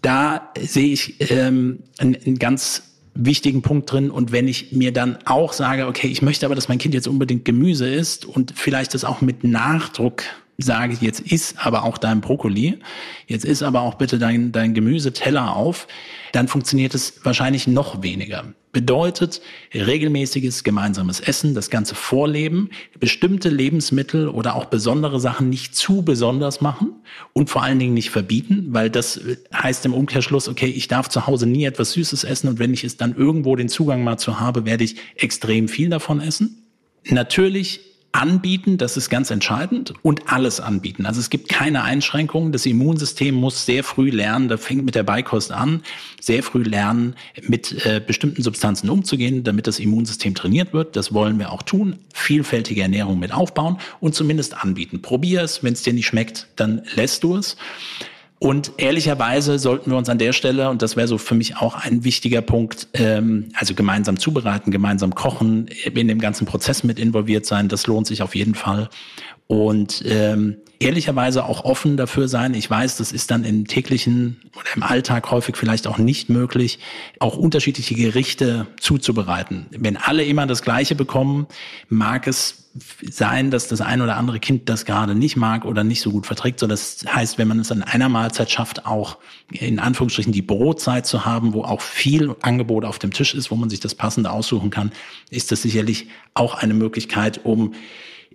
Da 0.01 0.53
sehe 0.61 0.93
ich 0.93 1.31
ähm, 1.33 1.81
einen, 1.99 2.15
einen 2.15 2.39
ganz 2.39 2.85
wichtigen 3.15 3.63
Punkt 3.63 3.91
drin. 3.91 4.11
Und 4.11 4.33
wenn 4.33 4.47
ich 4.47 4.73
mir 4.73 4.93
dann 4.93 5.19
auch 5.25 5.53
sage, 5.53 5.89
okay, 5.89 6.07
ich 6.07 6.23
möchte 6.23 6.47
aber, 6.47 6.55
dass 6.55 6.69
mein 6.69 6.79
Kind 6.79 6.95
jetzt 6.95 7.09
unbedingt 7.09 7.45
Gemüse 7.45 7.89
isst 7.89 8.25
und 8.25 8.53
vielleicht 8.55 8.95
das 8.95 9.05
auch 9.05 9.21
mit 9.21 9.43
Nachdruck 9.43 10.23
sage, 10.61 10.97
jetzt 11.01 11.21
isst 11.21 11.65
aber 11.65 11.85
auch 11.85 11.99
dein 11.99 12.21
Brokkoli, 12.21 12.81
jetzt 13.29 13.45
isst 13.45 13.63
aber 13.63 13.83
auch 13.83 13.95
bitte 13.95 14.19
dein, 14.19 14.51
dein 14.51 14.75
Gemüseteller 14.75 15.55
auf, 15.55 15.87
dann 16.33 16.49
funktioniert 16.49 16.97
es 16.97 17.25
wahrscheinlich 17.25 17.69
noch 17.69 18.03
weniger. 18.03 18.45
Bedeutet 18.73 19.41
regelmäßiges 19.73 20.65
gemeinsames 20.65 21.21
Essen, 21.21 21.55
das 21.55 21.71
ganze 21.71 21.95
Vorleben, 21.95 22.71
bestimmte 22.99 23.51
Lebensmittel 23.51 24.29
oder 24.29 24.57
auch 24.57 24.65
besondere 24.65 25.21
Sachen 25.21 25.49
nicht 25.49 25.77
zu 25.77 26.03
besonders 26.03 26.61
machen 26.61 26.93
und 27.33 27.49
vor 27.51 27.63
allen 27.63 27.79
Dingen 27.79 27.95
nicht 27.95 28.11
verbieten, 28.11 28.67
weil 28.71 28.91
das 28.91 29.21
heißt 29.55 29.87
im 29.87 29.95
Umkehrschluss, 29.95 30.49
okay, 30.49 30.67
ich 30.67 30.89
darf 30.89 31.09
zu 31.09 31.29
Hause 31.29 31.47
nie 31.47 31.65
etwas 31.65 31.93
Süßes 31.93 32.25
essen 32.25 32.49
und 32.49 32.59
wenn 32.59 32.75
ich 32.75 32.83
es 32.83 32.97
dann 32.97 33.15
irgendwo 33.15 33.55
den 33.55 33.69
Zugang 33.69 34.03
mal 34.03 34.19
zu 34.19 34.41
habe, 34.41 34.67
werde 34.67 34.83
ich 34.83 34.97
extrem 35.15 35.69
viel 35.69 35.89
davon 35.89 36.21
essen. 36.21 36.65
Natürlich 37.05 37.88
anbieten, 38.13 38.79
das 38.79 38.97
ist 38.97 39.11
ganz 39.11 39.31
entscheidend, 39.31 39.95
und 40.03 40.33
alles 40.33 40.61
anbieten. 40.61 41.07
Also 41.07 41.21
es 41.21 41.31
gibt 41.31 41.49
keine 41.49 41.85
Einschränkungen. 41.85 42.53
Das 42.53 42.67
Immunsystem 42.67 43.35
muss 43.35 43.67
sehr 43.67 43.85
früh 43.85 44.11
lernen, 44.11 44.49
da 44.49 44.57
fängt 44.57 44.85
mit 44.85 44.95
der 44.95 45.03
Beikost 45.03 45.53
an, 45.53 45.83
sehr 46.21 46.43
früh 46.43 46.63
lernen, 46.63 47.15
mit 47.43 47.85
äh, 47.85 48.01
bestimmten 48.05 48.43
Substanzen 48.43 48.89
umzugehen, 48.89 49.45
damit 49.45 49.67
das 49.67 49.79
Immunsystem 49.79 50.35
trainiert 50.35 50.73
wird. 50.73 50.97
Das 50.97 51.13
wollen 51.13 51.39
wir 51.39 51.53
auch 51.53 51.63
tun. 51.63 51.97
Vielfältige 52.15 52.83
Ernährung 52.83 53.19
mit 53.19 53.33
aufbauen 53.33 53.79
und 54.01 54.15
zumindest 54.15 54.65
anbieten. 54.65 55.03
Probier 55.03 55.43
es, 55.43 55.63
wenn 55.63 55.75
es 55.75 55.83
dir 55.83 55.93
nicht 55.93 56.07
schmeckt, 56.07 56.49
dann 56.57 56.83
lässt 56.95 57.23
du 57.25 57.37
es. 57.37 57.57
Und 58.41 58.73
ehrlicherweise 58.77 59.59
sollten 59.59 59.91
wir 59.91 59.99
uns 59.99 60.09
an 60.09 60.19
der 60.19 60.33
Stelle, 60.33 60.71
und 60.71 60.81
das 60.81 60.97
wäre 60.97 61.09
so 61.09 61.19
für 61.19 61.35
mich 61.35 61.57
auch 61.57 61.75
ein 61.75 62.05
wichtiger 62.05 62.41
Punkt, 62.41 62.87
ähm, 62.95 63.49
also 63.55 63.75
gemeinsam 63.75 64.19
zubereiten, 64.19 64.71
gemeinsam 64.71 65.15
kochen, 65.15 65.67
in 65.67 66.07
dem 66.07 66.21
ganzen 66.21 66.47
Prozess 66.47 66.85
mit 66.85 67.01
involviert 67.01 67.47
sein, 67.47 67.69
das 67.69 67.87
lohnt 67.89 68.07
sich 68.07 68.23
auf 68.23 68.37
jeden 68.37 68.55
Fall. 68.55 68.89
Und 69.49 70.05
ähm, 70.07 70.59
ehrlicherweise 70.81 71.45
auch 71.45 71.65
offen 71.65 71.97
dafür 71.97 72.29
sein. 72.29 72.55
Ich 72.55 72.71
weiß, 72.71 72.97
das 72.97 73.13
ist 73.13 73.31
dann 73.31 73.45
im 73.45 73.67
täglichen 73.67 74.41
oder 74.55 74.69
im 74.77 74.83
Alltag 74.83 75.31
häufig 75.31 75.57
vielleicht 75.57 75.87
auch 75.87 75.99
nicht 75.99 76.29
möglich, 76.29 76.79
auch 77.19 77.37
unterschiedliche 77.37 77.95
Gerichte 77.95 78.67
zuzubereiten. 78.81 79.67
Wenn 79.71 79.97
alle 79.97 80.25
immer 80.25 80.47
das 80.47 80.63
Gleiche 80.63 80.95
bekommen, 80.95 81.47
mag 81.89 82.27
es 82.27 82.69
sein, 83.11 83.51
dass 83.51 83.67
das 83.67 83.81
ein 83.81 84.03
oder 84.03 84.17
andere 84.17 84.39
Kind 84.39 84.69
das 84.69 84.85
gerade 84.85 85.15
nicht 85.15 85.37
mag 85.37 85.65
oder 85.65 85.83
nicht 85.83 86.01
so 86.01 86.11
gut 86.13 86.27
verträgt. 86.27 86.61
So, 86.61 86.67
das 86.67 87.05
heißt, 87.09 87.39
wenn 87.39 87.49
man 87.49 87.59
es 87.59 87.73
an 87.73 87.83
einer 87.83 88.09
Mahlzeit 88.09 88.51
schafft, 88.51 88.87
auch 88.87 89.19
in 89.51 89.81
Anführungsstrichen 89.81 90.33
die 90.33 90.43
Brotzeit 90.43 91.07
zu 91.07 91.25
haben, 91.25 91.55
wo 91.55 91.65
auch 91.65 91.81
viel 91.81 92.37
Angebot 92.43 92.85
auf 92.85 93.01
dem 93.01 93.13
Tisch 93.13 93.35
ist, 93.35 93.51
wo 93.51 93.57
man 93.57 93.71
sich 93.71 93.81
das 93.81 93.97
Passende 93.97 94.31
aussuchen 94.31 94.71
kann, 94.71 94.93
ist 95.31 95.51
das 95.51 95.63
sicherlich 95.63 96.07
auch 96.35 96.55
eine 96.55 96.75
Möglichkeit, 96.75 97.45
um 97.45 97.75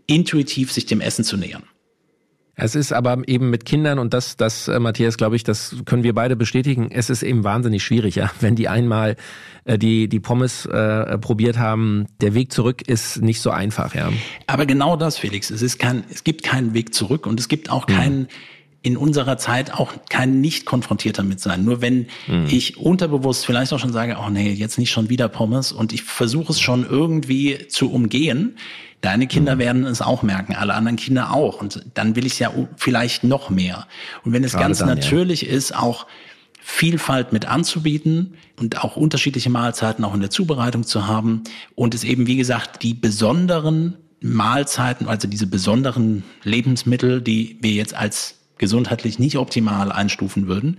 intuitiv 0.07 0.73
sich 0.73 0.85
dem 0.85 0.99
Essen 0.99 1.23
zu 1.23 1.37
nähern. 1.37 1.63
Es 2.55 2.75
ist 2.75 2.93
aber 2.93 3.27
eben 3.27 3.49
mit 3.49 3.65
Kindern 3.65 3.97
und 3.97 4.13
das, 4.13 4.37
das, 4.37 4.67
äh, 4.67 4.79
Matthias, 4.79 5.17
glaube 5.17 5.35
ich, 5.35 5.43
das 5.43 5.75
können 5.85 6.03
wir 6.03 6.13
beide 6.13 6.35
bestätigen. 6.35 6.91
Es 6.91 7.09
ist 7.09 7.23
eben 7.23 7.43
wahnsinnig 7.43 7.83
schwierig, 7.83 8.15
ja. 8.15 8.29
Wenn 8.39 8.55
die 8.55 8.67
einmal 8.67 9.15
äh, 9.65 9.77
die 9.77 10.07
die 10.07 10.19
Pommes 10.19 10.65
äh, 10.65 11.17
probiert 11.17 11.57
haben, 11.57 12.05
der 12.21 12.33
Weg 12.33 12.51
zurück 12.51 12.87
ist 12.87 13.21
nicht 13.21 13.41
so 13.41 13.49
einfach, 13.49 13.95
ja. 13.95 14.11
Aber 14.47 14.65
genau 14.65 14.95
das, 14.95 15.17
Felix. 15.17 15.49
Es 15.49 15.61
ist 15.61 15.79
kein, 15.79 16.03
es 16.11 16.23
gibt 16.23 16.43
keinen 16.43 16.73
Weg 16.73 16.93
zurück 16.93 17.25
und 17.25 17.39
es 17.39 17.47
gibt 17.47 17.69
auch 17.69 17.87
keinen 17.87 18.21
mhm 18.21 18.27
in 18.83 18.97
unserer 18.97 19.37
Zeit 19.37 19.73
auch 19.73 19.93
kein 20.09 20.41
nicht 20.41 20.65
konfrontiert 20.65 21.17
damit 21.17 21.39
sein. 21.39 21.63
Nur 21.63 21.81
wenn 21.81 22.07
mhm. 22.27 22.47
ich 22.49 22.77
unterbewusst 22.77 23.45
vielleicht 23.45 23.71
auch 23.71 23.79
schon 23.79 23.93
sage, 23.93 24.17
oh 24.19 24.29
nee, 24.29 24.51
jetzt 24.51 24.77
nicht 24.77 24.91
schon 24.91 25.09
wieder 25.09 25.29
Pommes 25.29 25.71
und 25.71 25.93
ich 25.93 26.03
versuche 26.03 26.51
es 26.51 26.59
schon 26.59 26.85
irgendwie 26.85 27.69
zu 27.69 27.91
umgehen, 27.91 28.57
Deine 29.03 29.27
Kinder 29.27 29.55
mhm. 29.55 29.59
werden 29.59 29.83
es 29.83 30.01
auch 30.01 30.23
merken, 30.23 30.55
alle 30.55 30.73
anderen 30.73 30.95
Kinder 30.95 31.33
auch. 31.33 31.59
Und 31.59 31.85
dann 31.93 32.15
will 32.15 32.25
ich 32.25 32.39
ja 32.39 32.51
vielleicht 32.77 33.25
noch 33.25 33.49
mehr. 33.49 33.85
Und 34.23 34.31
wenn 34.31 34.45
es 34.45 34.53
Gerade 34.53 34.63
ganz 34.63 34.79
dann, 34.79 34.87
natürlich 34.87 35.41
ja. 35.41 35.49
ist, 35.49 35.75
auch 35.75 36.07
Vielfalt 36.61 37.33
mit 37.33 37.45
anzubieten 37.45 38.35
und 38.57 38.81
auch 38.81 38.95
unterschiedliche 38.95 39.49
Mahlzeiten 39.49 40.05
auch 40.05 40.13
in 40.13 40.21
der 40.21 40.29
Zubereitung 40.29 40.85
zu 40.85 41.05
haben 41.05 41.43
und 41.75 41.93
es 41.93 42.05
eben, 42.05 42.27
wie 42.27 42.37
gesagt, 42.37 42.81
die 42.81 42.93
besonderen 42.93 43.97
Mahlzeiten, 44.21 45.09
also 45.09 45.27
diese 45.27 45.47
besonderen 45.47 46.23
Lebensmittel, 46.45 47.21
die 47.21 47.57
wir 47.59 47.71
jetzt 47.71 47.93
als 47.93 48.35
gesundheitlich 48.57 49.19
nicht 49.19 49.35
optimal 49.35 49.91
einstufen 49.91 50.47
würden, 50.47 50.77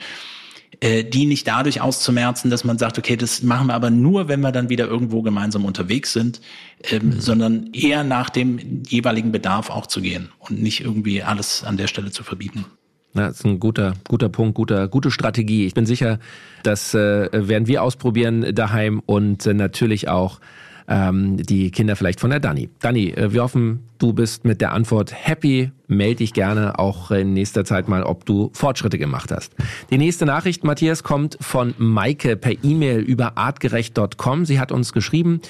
die 0.83 1.26
nicht 1.26 1.47
dadurch 1.47 1.81
auszumerzen, 1.81 2.50
dass 2.50 2.64
man 2.64 2.78
sagt, 2.78 2.99
okay, 2.99 3.16
das 3.16 3.43
machen 3.43 3.69
wir 3.69 3.75
aber 3.75 3.90
nur, 3.90 4.28
wenn 4.28 4.40
wir 4.40 4.52
dann 4.52 4.69
wieder 4.69 4.87
irgendwo 4.87 5.23
gemeinsam 5.23 5.64
unterwegs 5.64 6.12
sind, 6.12 6.40
ähm, 6.90 7.07
mhm. 7.07 7.21
sondern 7.21 7.71
eher 7.73 8.04
nach 8.04 8.31
dem 8.31 8.83
jeweiligen 8.87 9.33
Bedarf 9.33 9.71
auch 9.71 9.87
zu 9.87 10.00
gehen 10.00 10.31
und 10.38 10.62
nicht 10.62 10.81
irgendwie 10.81 11.23
alles 11.23 11.64
an 11.64 11.76
der 11.76 11.87
Stelle 11.87 12.11
zu 12.11 12.23
verbieten. 12.23 12.66
Ja, 13.14 13.28
das 13.28 13.38
ist 13.38 13.45
ein 13.45 13.61
guter, 13.61 13.95
guter 14.09 14.28
Punkt, 14.28 14.57
guter, 14.57 14.88
gute 14.88 15.11
Strategie. 15.11 15.66
Ich 15.66 15.75
bin 15.75 15.87
sicher, 15.87 16.19
das 16.64 16.95
äh, 16.95 17.28
werden 17.33 17.69
wir 17.69 17.83
ausprobieren 17.83 18.54
daheim 18.54 19.00
und 19.07 19.47
äh, 19.47 19.54
natürlich 19.54 20.09
auch 20.09 20.40
ähm, 20.88 21.36
die 21.36 21.70
Kinder 21.70 21.96
vielleicht 21.96 22.20
von 22.20 22.30
der 22.30 22.40
Dani. 22.40 22.68
Dani, 22.80 23.10
äh, 23.10 23.32
wir 23.32 23.42
hoffen, 23.42 23.80
du 23.98 24.12
bist 24.12 24.44
mit 24.44 24.60
der 24.60 24.72
Antwort 24.72 25.14
happy. 25.14 25.70
Melde 25.86 26.16
dich 26.16 26.32
gerne 26.32 26.78
auch 26.78 27.10
in 27.10 27.32
nächster 27.32 27.64
Zeit 27.64 27.88
mal, 27.88 28.02
ob 28.02 28.24
du 28.26 28.50
Fortschritte 28.52 28.98
gemacht 28.98 29.30
hast. 29.30 29.54
Die 29.90 29.98
nächste 29.98 30.26
Nachricht, 30.26 30.64
Matthias, 30.64 31.02
kommt 31.02 31.36
von 31.40 31.74
Maike 31.78 32.36
per 32.36 32.52
E-Mail 32.62 33.00
über 33.00 33.36
artgerecht.com. 33.36 34.44
Sie 34.44 34.58
hat 34.60 34.72
uns 34.72 34.92
geschrieben, 34.92 35.40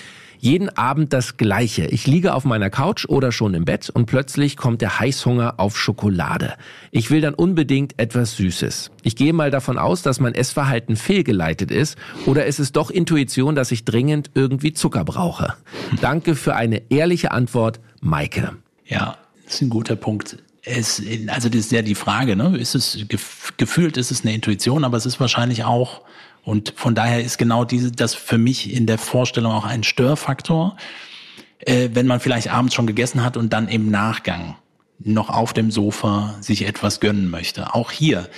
jeden 0.44 0.68
Abend 0.68 1.14
das 1.14 1.38
Gleiche. 1.38 1.86
Ich 1.86 2.06
liege 2.06 2.34
auf 2.34 2.44
meiner 2.44 2.68
Couch 2.68 3.06
oder 3.08 3.32
schon 3.32 3.54
im 3.54 3.64
Bett 3.64 3.88
und 3.88 4.04
plötzlich 4.04 4.58
kommt 4.58 4.82
der 4.82 5.00
Heißhunger 5.00 5.54
auf 5.56 5.78
Schokolade. 5.78 6.52
Ich 6.90 7.10
will 7.10 7.22
dann 7.22 7.32
unbedingt 7.32 7.98
etwas 7.98 8.36
Süßes. 8.36 8.90
Ich 9.02 9.16
gehe 9.16 9.32
mal 9.32 9.50
davon 9.50 9.78
aus, 9.78 10.02
dass 10.02 10.20
mein 10.20 10.34
Essverhalten 10.34 10.96
fehlgeleitet 10.96 11.70
ist 11.70 11.96
oder 12.26 12.44
ist 12.44 12.58
es 12.58 12.72
doch 12.72 12.90
Intuition, 12.90 13.54
dass 13.54 13.72
ich 13.72 13.86
dringend 13.86 14.32
irgendwie 14.34 14.74
Zucker 14.74 15.06
brauche? 15.06 15.54
Danke 16.02 16.34
für 16.34 16.54
eine 16.54 16.82
ehrliche 16.90 17.30
Antwort, 17.30 17.80
Maike. 18.02 18.52
Ja, 18.84 19.16
das 19.46 19.54
ist 19.54 19.62
ein 19.62 19.70
guter 19.70 19.96
Punkt. 19.96 20.36
Es, 20.62 21.02
also 21.28 21.48
das 21.48 21.60
ist 21.60 21.72
ja 21.72 21.80
die 21.80 21.94
Frage, 21.94 22.36
ne? 22.36 22.54
Ist 22.58 22.74
es 22.74 23.06
gefühlt, 23.56 23.96
ist 23.96 24.10
es 24.10 24.24
eine 24.24 24.34
Intuition, 24.34 24.84
aber 24.84 24.98
es 24.98 25.06
ist 25.06 25.18
wahrscheinlich 25.20 25.64
auch 25.64 26.02
und 26.44 26.74
von 26.76 26.94
daher 26.94 27.22
ist 27.22 27.38
genau 27.38 27.64
diese, 27.64 27.90
das 27.90 28.14
für 28.14 28.38
mich 28.38 28.72
in 28.72 28.86
der 28.86 28.98
Vorstellung 28.98 29.52
auch 29.52 29.64
ein 29.64 29.82
Störfaktor, 29.82 30.76
äh, 31.60 31.90
wenn 31.92 32.06
man 32.06 32.20
vielleicht 32.20 32.52
abends 32.52 32.74
schon 32.74 32.86
gegessen 32.86 33.24
hat 33.24 33.36
und 33.36 33.52
dann 33.52 33.68
im 33.68 33.90
Nachgang 33.90 34.56
noch 34.98 35.30
auf 35.30 35.52
dem 35.52 35.70
Sofa 35.70 36.36
sich 36.40 36.66
etwas 36.66 37.00
gönnen 37.00 37.30
möchte. 37.30 37.74
Auch 37.74 37.90
hier 37.90 38.28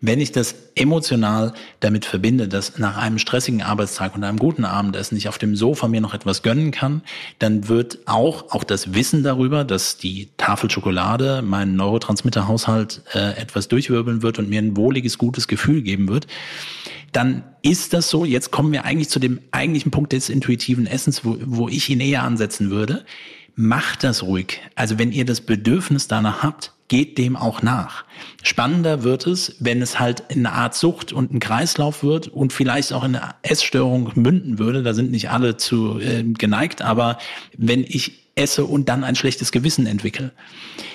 wenn 0.00 0.20
ich 0.20 0.32
das 0.32 0.54
emotional 0.74 1.52
damit 1.80 2.06
verbinde, 2.06 2.48
dass 2.48 2.78
nach 2.78 2.96
einem 2.96 3.18
stressigen 3.18 3.62
Arbeitstag 3.62 4.14
und 4.14 4.24
einem 4.24 4.38
guten 4.38 4.64
Abendessen 4.64 5.16
ich 5.16 5.28
auf 5.28 5.36
dem 5.36 5.54
Sofa 5.56 5.88
mir 5.88 6.00
noch 6.00 6.14
etwas 6.14 6.42
gönnen 6.42 6.70
kann, 6.70 7.02
dann 7.38 7.68
wird 7.68 7.98
auch, 8.06 8.50
auch 8.50 8.64
das 8.64 8.94
Wissen 8.94 9.22
darüber, 9.22 9.64
dass 9.64 9.98
die 9.98 10.30
Tafel 10.38 10.70
Schokolade 10.70 11.42
meinen 11.42 11.76
Neurotransmitterhaushalt 11.76 13.02
äh, 13.12 13.38
etwas 13.38 13.68
durchwirbeln 13.68 14.22
wird 14.22 14.38
und 14.38 14.48
mir 14.48 14.62
ein 14.62 14.76
wohliges, 14.76 15.18
gutes 15.18 15.48
Gefühl 15.48 15.82
geben 15.82 16.08
wird, 16.08 16.26
dann 17.12 17.44
ist 17.62 17.92
das 17.92 18.08
so. 18.08 18.24
Jetzt 18.24 18.50
kommen 18.50 18.72
wir 18.72 18.84
eigentlich 18.84 19.08
zu 19.08 19.18
dem 19.18 19.40
eigentlichen 19.50 19.90
Punkt 19.90 20.12
des 20.12 20.28
intuitiven 20.28 20.86
Essens, 20.86 21.24
wo, 21.24 21.36
wo 21.44 21.68
ich 21.68 21.88
ihn 21.88 22.00
eher 22.00 22.22
ansetzen 22.22 22.70
würde. 22.70 23.04
Macht 23.54 24.04
das 24.04 24.22
ruhig. 24.22 24.60
Also 24.74 24.98
wenn 24.98 25.12
ihr 25.12 25.24
das 25.24 25.40
Bedürfnis 25.40 26.08
danach 26.08 26.42
habt, 26.42 26.72
geht 26.90 27.16
dem 27.16 27.36
auch 27.36 27.62
nach. 27.62 28.04
Spannender 28.42 29.02
wird 29.04 29.26
es, 29.26 29.56
wenn 29.60 29.80
es 29.80 29.98
halt 29.98 30.24
in 30.28 30.44
eine 30.44 30.54
Art 30.54 30.74
Sucht 30.74 31.12
und 31.12 31.32
ein 31.32 31.40
Kreislauf 31.40 32.02
wird 32.02 32.28
und 32.28 32.52
vielleicht 32.52 32.92
auch 32.92 33.04
in 33.04 33.16
eine 33.16 33.34
Essstörung 33.42 34.10
münden 34.16 34.58
würde. 34.58 34.82
Da 34.82 34.92
sind 34.92 35.10
nicht 35.10 35.30
alle 35.30 35.56
zu 35.56 35.98
äh, 36.00 36.24
geneigt, 36.24 36.82
aber 36.82 37.18
wenn 37.56 37.84
ich 37.84 38.20
esse 38.34 38.64
und 38.64 38.88
dann 38.88 39.04
ein 39.04 39.16
schlechtes 39.16 39.52
Gewissen 39.52 39.86
entwickle. 39.86 40.32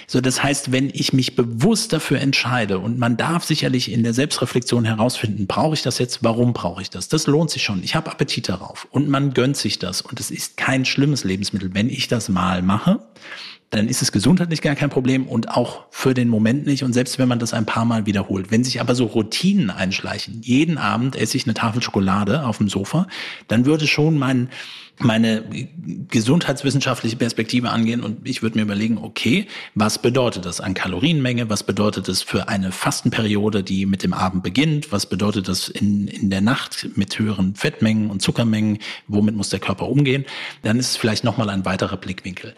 So, 0.07 0.19
das 0.19 0.43
heißt, 0.43 0.71
wenn 0.71 0.89
ich 0.93 1.13
mich 1.13 1.35
bewusst 1.35 1.93
dafür 1.93 2.19
entscheide 2.19 2.79
und 2.79 2.99
man 2.99 3.17
darf 3.17 3.43
sicherlich 3.43 3.91
in 3.91 4.03
der 4.03 4.13
Selbstreflexion 4.13 4.83
herausfinden, 4.85 5.47
brauche 5.47 5.75
ich 5.75 5.81
das 5.81 5.97
jetzt? 5.99 6.23
Warum 6.23 6.53
brauche 6.53 6.81
ich 6.81 6.89
das? 6.89 7.07
Das 7.07 7.27
lohnt 7.27 7.51
sich 7.51 7.63
schon. 7.63 7.83
Ich 7.83 7.95
habe 7.95 8.11
Appetit 8.11 8.49
darauf 8.49 8.87
und 8.91 9.09
man 9.09 9.33
gönnt 9.33 9.57
sich 9.57 9.79
das 9.79 10.01
und 10.01 10.19
es 10.19 10.31
ist 10.31 10.57
kein 10.57 10.85
schlimmes 10.85 11.23
Lebensmittel, 11.23 11.73
wenn 11.73 11.89
ich 11.89 12.07
das 12.07 12.29
mal 12.29 12.61
mache 12.61 12.99
dann 13.75 13.87
ist 13.87 14.01
es 14.01 14.11
gesundheitlich 14.11 14.61
gar 14.61 14.75
kein 14.75 14.89
Problem 14.89 15.27
und 15.27 15.49
auch 15.49 15.85
für 15.89 16.13
den 16.13 16.29
Moment 16.29 16.65
nicht. 16.65 16.83
Und 16.83 16.93
selbst 16.93 17.19
wenn 17.19 17.27
man 17.27 17.39
das 17.39 17.53
ein 17.53 17.65
paar 17.65 17.85
Mal 17.85 18.05
wiederholt, 18.05 18.51
wenn 18.51 18.63
sich 18.63 18.81
aber 18.81 18.95
so 18.95 19.05
Routinen 19.05 19.69
einschleichen, 19.69 20.41
jeden 20.41 20.77
Abend 20.77 21.15
esse 21.15 21.37
ich 21.37 21.45
eine 21.45 21.53
Tafel 21.53 21.81
Schokolade 21.81 22.45
auf 22.45 22.57
dem 22.57 22.69
Sofa, 22.69 23.07
dann 23.47 23.65
würde 23.65 23.87
schon 23.87 24.17
mein 24.17 24.49
meine 24.99 25.43
gesundheitswissenschaftliche 26.09 27.17
Perspektive 27.17 27.69
angehen 27.69 28.01
und 28.01 28.27
ich 28.27 28.41
würde 28.41 28.57
mir 28.57 28.61
überlegen, 28.63 28.97
okay, 28.97 29.47
was 29.73 29.99
bedeutet 29.99 30.45
das 30.45 30.61
an 30.61 30.73
Kalorienmenge? 30.73 31.49
Was 31.49 31.63
bedeutet 31.63 32.07
das 32.07 32.21
für 32.21 32.47
eine 32.47 32.71
Fastenperiode, 32.71 33.61
die 33.61 33.85
mit 33.85 34.03
dem 34.03 34.13
Abend 34.13 34.43
beginnt? 34.43 34.91
Was 34.91 35.07
bedeutet 35.07 35.47
das 35.49 35.67
in, 35.67 36.07
in 36.07 36.29
der 36.29 36.41
Nacht 36.41 36.87
mit 36.95 37.19
höheren 37.19 37.55
Fettmengen 37.55 38.09
und 38.09 38.21
Zuckermengen? 38.21 38.79
Womit 39.07 39.35
muss 39.35 39.49
der 39.49 39.59
Körper 39.59 39.89
umgehen? 39.89 40.25
Dann 40.63 40.79
ist 40.79 40.91
es 40.91 40.97
vielleicht 40.97 41.23
nochmal 41.23 41.49
ein 41.49 41.65
weiterer 41.65 41.97
Blickwinkel. 41.97 42.55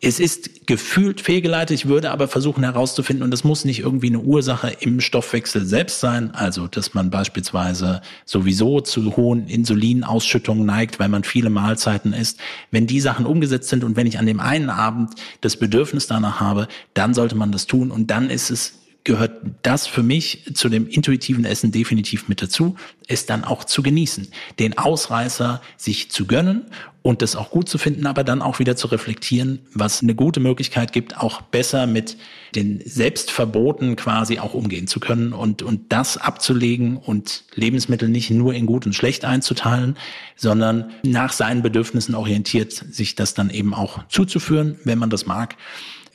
Es 0.00 0.20
ist 0.20 0.68
gefühlt 0.68 1.20
fehlgeleitet. 1.20 1.74
Ich 1.74 1.86
würde 1.88 2.12
aber 2.12 2.28
versuchen 2.28 2.62
herauszufinden, 2.62 3.24
und 3.24 3.32
das 3.32 3.42
muss 3.42 3.64
nicht 3.64 3.80
irgendwie 3.80 4.06
eine 4.06 4.20
Ursache 4.20 4.76
im 4.78 5.00
Stoffwechsel 5.00 5.64
selbst 5.64 5.98
sein, 5.98 6.30
also 6.32 6.68
dass 6.68 6.94
man 6.94 7.10
beispielsweise 7.10 8.00
sowieso 8.24 8.80
zu 8.80 9.16
hohen 9.16 9.48
Insulinausschüttungen 9.48 10.64
neigt, 10.64 11.00
weil 11.00 11.08
man 11.08 11.24
viele 11.24 11.50
Mahlzeiten 11.50 12.12
isst. 12.12 12.38
Wenn 12.70 12.86
die 12.86 13.00
Sachen 13.00 13.26
umgesetzt 13.26 13.70
sind 13.70 13.82
und 13.82 13.96
wenn 13.96 14.06
ich 14.06 14.20
an 14.20 14.26
dem 14.26 14.38
einen 14.38 14.70
Abend 14.70 15.14
das 15.40 15.56
Bedürfnis 15.56 16.06
danach 16.06 16.38
habe, 16.38 16.68
dann 16.94 17.12
sollte 17.12 17.34
man 17.34 17.50
das 17.50 17.66
tun 17.66 17.90
und 17.90 18.08
dann 18.08 18.30
ist 18.30 18.50
es 18.50 18.74
gehört 19.04 19.40
das 19.62 19.86
für 19.86 20.02
mich 20.02 20.52
zu 20.54 20.68
dem 20.68 20.86
intuitiven 20.86 21.44
Essen 21.44 21.72
definitiv 21.72 22.28
mit 22.28 22.42
dazu, 22.42 22.76
es 23.06 23.24
dann 23.24 23.44
auch 23.44 23.64
zu 23.64 23.82
genießen, 23.82 24.28
den 24.58 24.76
Ausreißer 24.76 25.62
sich 25.76 26.10
zu 26.10 26.26
gönnen 26.26 26.66
und 27.00 27.22
das 27.22 27.36
auch 27.36 27.50
gut 27.50 27.70
zu 27.70 27.78
finden, 27.78 28.06
aber 28.06 28.22
dann 28.22 28.42
auch 28.42 28.58
wieder 28.58 28.76
zu 28.76 28.88
reflektieren, 28.88 29.60
was 29.72 30.02
eine 30.02 30.14
gute 30.14 30.40
Möglichkeit 30.40 30.92
gibt, 30.92 31.16
auch 31.16 31.40
besser 31.40 31.86
mit 31.86 32.18
den 32.54 32.82
Selbstverboten 32.84 33.96
quasi 33.96 34.38
auch 34.40 34.52
umgehen 34.52 34.86
zu 34.86 35.00
können 35.00 35.32
und, 35.32 35.62
und 35.62 35.90
das 35.90 36.18
abzulegen 36.18 36.98
und 36.98 37.44
Lebensmittel 37.54 38.10
nicht 38.10 38.30
nur 38.30 38.52
in 38.52 38.66
gut 38.66 38.84
und 38.84 38.92
schlecht 38.92 39.24
einzuteilen, 39.24 39.96
sondern 40.36 40.90
nach 41.02 41.32
seinen 41.32 41.62
Bedürfnissen 41.62 42.14
orientiert 42.14 42.72
sich 42.72 43.14
das 43.14 43.32
dann 43.32 43.48
eben 43.48 43.72
auch 43.72 44.06
zuzuführen, 44.08 44.78
wenn 44.84 44.98
man 44.98 45.08
das 45.08 45.24
mag. 45.24 45.56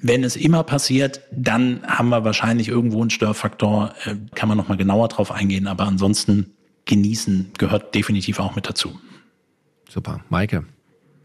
Wenn 0.06 0.26
es 0.26 0.36
immer 0.36 0.64
passiert, 0.64 1.22
dann 1.32 1.82
haben 1.88 2.10
wir 2.10 2.26
wahrscheinlich 2.26 2.68
irgendwo 2.68 3.00
einen 3.00 3.10
Störfaktor, 3.10 3.94
äh, 4.04 4.16
kann 4.36 4.50
man 4.50 4.58
nochmal 4.58 4.78
genauer 4.78 5.08
drauf 5.08 5.32
eingehen, 5.32 5.66
aber 5.66 5.86
ansonsten 5.86 6.52
genießen 6.84 7.54
gehört 7.58 7.96
definitiv 7.96 8.40
auch 8.42 8.54
mit 8.54 8.68
dazu. 8.68 9.00
Super. 9.90 10.20
Maike, 10.30 10.66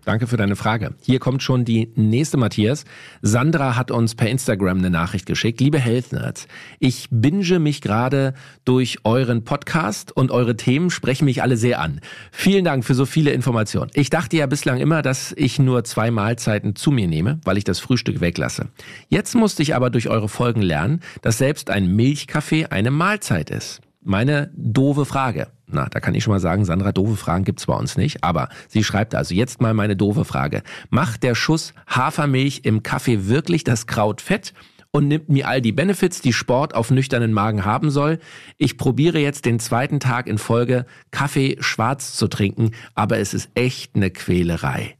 Danke 0.08 0.26
für 0.26 0.38
deine 0.38 0.56
Frage. 0.56 0.94
Hier 1.02 1.18
kommt 1.18 1.42
schon 1.42 1.66
die 1.66 1.92
nächste 1.94 2.38
Matthias. 2.38 2.86
Sandra 3.20 3.76
hat 3.76 3.90
uns 3.90 4.14
per 4.14 4.30
Instagram 4.30 4.78
eine 4.78 4.88
Nachricht 4.88 5.26
geschickt. 5.26 5.60
Liebe 5.60 5.78
Health 5.78 6.14
Nerds, 6.14 6.48
ich 6.78 7.08
binge 7.10 7.58
mich 7.58 7.82
gerade 7.82 8.32
durch 8.64 9.00
euren 9.04 9.44
Podcast 9.44 10.10
und 10.16 10.30
eure 10.30 10.56
Themen 10.56 10.88
sprechen 10.88 11.26
mich 11.26 11.42
alle 11.42 11.58
sehr 11.58 11.78
an. 11.82 12.00
Vielen 12.32 12.64
Dank 12.64 12.86
für 12.86 12.94
so 12.94 13.04
viele 13.04 13.32
Informationen. 13.32 13.90
Ich 13.92 14.08
dachte 14.08 14.38
ja 14.38 14.46
bislang 14.46 14.78
immer, 14.78 15.02
dass 15.02 15.34
ich 15.36 15.58
nur 15.58 15.84
zwei 15.84 16.10
Mahlzeiten 16.10 16.74
zu 16.74 16.90
mir 16.90 17.06
nehme, 17.06 17.38
weil 17.44 17.58
ich 17.58 17.64
das 17.64 17.78
Frühstück 17.78 18.22
weglasse. 18.22 18.68
Jetzt 19.10 19.34
musste 19.34 19.62
ich 19.62 19.74
aber 19.74 19.90
durch 19.90 20.08
eure 20.08 20.30
Folgen 20.30 20.62
lernen, 20.62 21.00
dass 21.20 21.36
selbst 21.36 21.68
ein 21.68 21.94
Milchkaffee 21.94 22.64
eine 22.64 22.90
Mahlzeit 22.90 23.50
ist. 23.50 23.82
Meine 24.02 24.50
doofe 24.56 25.04
Frage. 25.04 25.48
Na, 25.70 25.86
da 25.88 26.00
kann 26.00 26.14
ich 26.14 26.24
schon 26.24 26.32
mal 26.32 26.40
sagen, 26.40 26.64
Sandra, 26.64 26.92
doofe 26.92 27.16
Fragen 27.16 27.44
gibt's 27.44 27.66
bei 27.66 27.74
uns 27.74 27.96
nicht. 27.96 28.24
Aber 28.24 28.48
sie 28.68 28.84
schreibt 28.84 29.14
also 29.14 29.34
jetzt 29.34 29.60
mal 29.60 29.74
meine 29.74 29.96
doofe 29.96 30.24
Frage. 30.24 30.62
Macht 30.90 31.22
der 31.22 31.34
Schuss 31.34 31.74
Hafermilch 31.86 32.62
im 32.64 32.82
Kaffee 32.82 33.28
wirklich 33.28 33.64
das 33.64 33.86
Kraut 33.86 34.20
fett? 34.20 34.54
und 34.90 35.06
nimmt 35.06 35.28
mir 35.28 35.46
all 35.46 35.60
die 35.60 35.72
Benefits, 35.72 36.20
die 36.20 36.32
Sport 36.32 36.74
auf 36.74 36.90
nüchternen 36.90 37.32
Magen 37.32 37.64
haben 37.64 37.90
soll. 37.90 38.18
Ich 38.56 38.78
probiere 38.78 39.18
jetzt 39.18 39.44
den 39.44 39.60
zweiten 39.60 40.00
Tag 40.00 40.26
in 40.26 40.38
Folge 40.38 40.86
Kaffee 41.10 41.56
schwarz 41.60 42.14
zu 42.14 42.26
trinken, 42.28 42.70
aber 42.94 43.18
es 43.18 43.34
ist 43.34 43.50
echt 43.54 43.94
eine 43.96 44.10
Quälerei. 44.10 44.96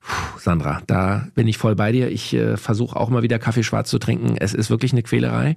Puh, 0.00 0.38
Sandra, 0.38 0.82
da 0.86 1.26
bin 1.34 1.48
ich 1.48 1.58
voll 1.58 1.74
bei 1.74 1.92
dir. 1.92 2.10
Ich 2.10 2.32
äh, 2.34 2.56
versuche 2.56 2.96
auch 2.98 3.08
mal 3.08 3.22
wieder 3.22 3.38
Kaffee 3.38 3.64
schwarz 3.64 3.90
zu 3.90 3.98
trinken. 3.98 4.36
Es 4.38 4.54
ist 4.54 4.70
wirklich 4.70 4.92
eine 4.92 5.02
Quälerei. 5.02 5.56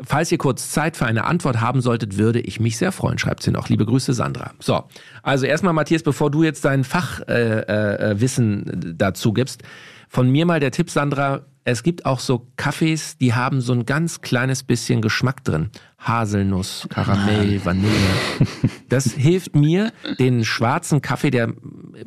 Falls 0.00 0.30
ihr 0.30 0.38
kurz 0.38 0.70
Zeit 0.70 0.96
für 0.96 1.06
eine 1.06 1.24
Antwort 1.24 1.60
haben 1.60 1.80
solltet, 1.80 2.18
würde 2.18 2.40
ich 2.40 2.60
mich 2.60 2.76
sehr 2.76 2.92
freuen, 2.92 3.18
schreibt 3.18 3.42
sie 3.42 3.50
noch. 3.50 3.68
Liebe 3.68 3.86
Grüße, 3.86 4.12
Sandra. 4.12 4.52
So, 4.60 4.84
also 5.22 5.46
erstmal, 5.46 5.72
Matthias, 5.72 6.02
bevor 6.02 6.30
du 6.30 6.42
jetzt 6.42 6.64
dein 6.64 6.84
Fachwissen 6.84 8.66
äh, 8.66 8.72
äh, 8.72 8.94
dazu 8.96 9.32
gibst, 9.32 9.62
von 10.08 10.30
mir 10.30 10.46
mal 10.46 10.60
der 10.60 10.70
Tipp, 10.70 10.90
Sandra, 10.90 11.46
es 11.64 11.82
gibt 11.82 12.06
auch 12.06 12.20
so 12.20 12.46
Kaffees, 12.56 13.18
die 13.18 13.34
haben 13.34 13.60
so 13.60 13.72
ein 13.72 13.86
ganz 13.86 14.20
kleines 14.20 14.62
bisschen 14.62 15.02
Geschmack 15.02 15.42
drin. 15.44 15.70
Haselnuss, 15.98 16.86
Karamell, 16.90 17.64
Vanille. 17.64 17.90
Das 18.88 19.12
hilft 19.12 19.56
mir, 19.56 19.92
den 20.20 20.44
schwarzen 20.44 21.02
Kaffee, 21.02 21.30
der 21.30 21.52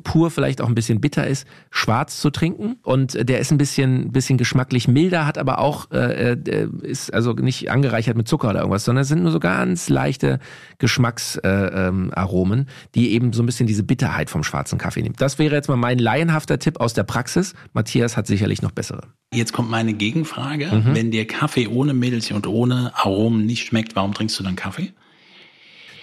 pur 0.03 0.31
vielleicht 0.31 0.61
auch 0.61 0.67
ein 0.69 0.75
bisschen 0.75 1.01
bitter 1.01 1.27
ist, 1.27 1.45
schwarz 1.71 2.21
zu 2.21 2.29
trinken. 2.29 2.77
Und 2.83 3.17
der 3.27 3.39
ist 3.39 3.51
ein 3.51 3.57
bisschen, 3.57 4.13
bisschen 4.13 4.37
geschmacklich 4.37 4.87
milder, 4.87 5.25
hat 5.25 5.37
aber 5.37 5.59
auch, 5.59 5.91
äh, 5.91 6.33
äh 6.33 6.69
ist 6.83 7.13
also 7.13 7.33
nicht 7.33 7.69
angereichert 7.69 8.15
mit 8.15 8.29
Zucker 8.29 8.51
oder 8.51 8.59
irgendwas, 8.59 8.85
sondern 8.85 9.01
es 9.01 9.09
sind 9.09 9.23
nur 9.23 9.31
so 9.31 9.39
ganz 9.39 9.89
leichte 9.89 10.39
Geschmacksaromen, 10.77 12.59
äh, 12.59 12.61
ähm, 12.61 12.67
die 12.95 13.11
eben 13.11 13.33
so 13.33 13.43
ein 13.43 13.45
bisschen 13.45 13.67
diese 13.67 13.83
Bitterheit 13.83 14.29
vom 14.29 14.43
schwarzen 14.43 14.77
Kaffee 14.77 15.01
nehmen. 15.01 15.15
Das 15.17 15.37
wäre 15.37 15.55
jetzt 15.55 15.67
mal 15.67 15.75
mein 15.75 15.99
laienhafter 15.99 16.59
Tipp 16.59 16.79
aus 16.79 16.93
der 16.93 17.03
Praxis. 17.03 17.55
Matthias 17.73 18.15
hat 18.15 18.25
sicherlich 18.25 18.61
noch 18.61 18.71
bessere. 18.71 19.01
Jetzt 19.33 19.53
kommt 19.53 19.69
meine 19.69 19.93
Gegenfrage. 19.93 20.67
Mhm. 20.67 20.95
Wenn 20.95 21.11
dir 21.11 21.27
Kaffee 21.27 21.67
ohne 21.67 21.93
Milch 21.93 22.33
und 22.33 22.47
ohne 22.47 22.91
Aromen 22.95 23.45
nicht 23.45 23.65
schmeckt, 23.65 23.95
warum 23.95 24.13
trinkst 24.13 24.39
du 24.39 24.43
dann 24.43 24.55
Kaffee? 24.55 24.93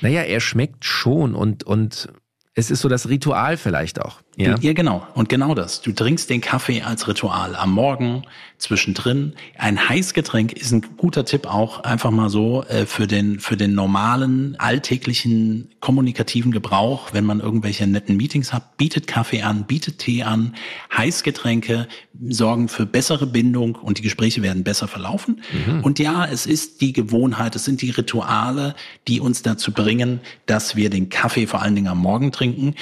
Naja, 0.01 0.23
er 0.23 0.41
schmeckt 0.41 0.85
schon 0.85 1.35
und, 1.35 1.65
und 1.65 2.09
es 2.55 2.71
ist 2.71 2.81
so 2.81 2.89
das 2.89 3.09
Ritual 3.09 3.57
vielleicht 3.57 4.01
auch. 4.01 4.21
Ja? 4.37 4.55
ja, 4.61 4.75
genau. 4.75 5.07
Und 5.15 5.31
genau 5.31 5.55
das. 5.55 5.81
Du 5.81 5.93
trinkst 5.93 6.29
den 6.29 6.43
Kaffee 6.43 6.83
als 6.83 7.09
Ritual 7.09 7.57
am 7.57 7.73
Morgen, 7.73 8.23
zwischendrin. 8.59 9.33
Ein 9.57 9.89
Heißgetränk 9.89 10.53
ist 10.53 10.73
ein 10.73 10.83
guter 10.99 11.25
Tipp 11.25 11.47
auch 11.47 11.81
einfach 11.81 12.11
mal 12.11 12.29
so 12.29 12.63
äh, 12.65 12.85
für 12.85 13.07
den 13.07 13.41
für 13.41 13.57
den 13.57 13.75
normalen 13.75 14.57
alltäglichen 14.59 15.71
kommunikativen 15.81 16.53
Gebrauch, 16.53 17.13
wenn 17.13 17.25
man 17.25 17.41
irgendwelche 17.41 17.87
netten 17.87 18.17
Meetings 18.17 18.53
hat, 18.53 18.77
bietet 18.77 19.07
Kaffee 19.07 19.43
an, 19.43 19.65
bietet 19.65 19.99
Tee 19.99 20.23
an. 20.23 20.55
Heißgetränke 20.95 21.89
sorgen 22.29 22.69
für 22.69 22.85
bessere 22.85 23.27
Bindung 23.27 23.75
und 23.75 23.99
die 23.99 24.03
Gespräche 24.03 24.43
werden 24.43 24.65
besser 24.65 24.89
verlaufen. 24.89 25.43
Mhm. 25.67 25.81
Und 25.83 25.99
ja, 25.99 26.27
es 26.27 26.45
ist 26.47 26.83
die 26.83 26.93
Gewohnheit, 26.93 27.57
es 27.57 27.65
sind 27.65 27.81
die 27.81 27.91
Rituale, 27.91 28.75
die 29.09 29.21
uns 29.21 29.43
dazu 29.43 29.73
bringen, 29.73 30.21
dass 30.45 30.77
wir 30.77 30.91
den 30.91 31.09
Kaffee 31.09 31.47
vor 31.47 31.63
allen 31.63 31.75
Dingen 31.75 31.89
am 31.89 31.99
Morgen 31.99 32.33
trinken 32.33 32.75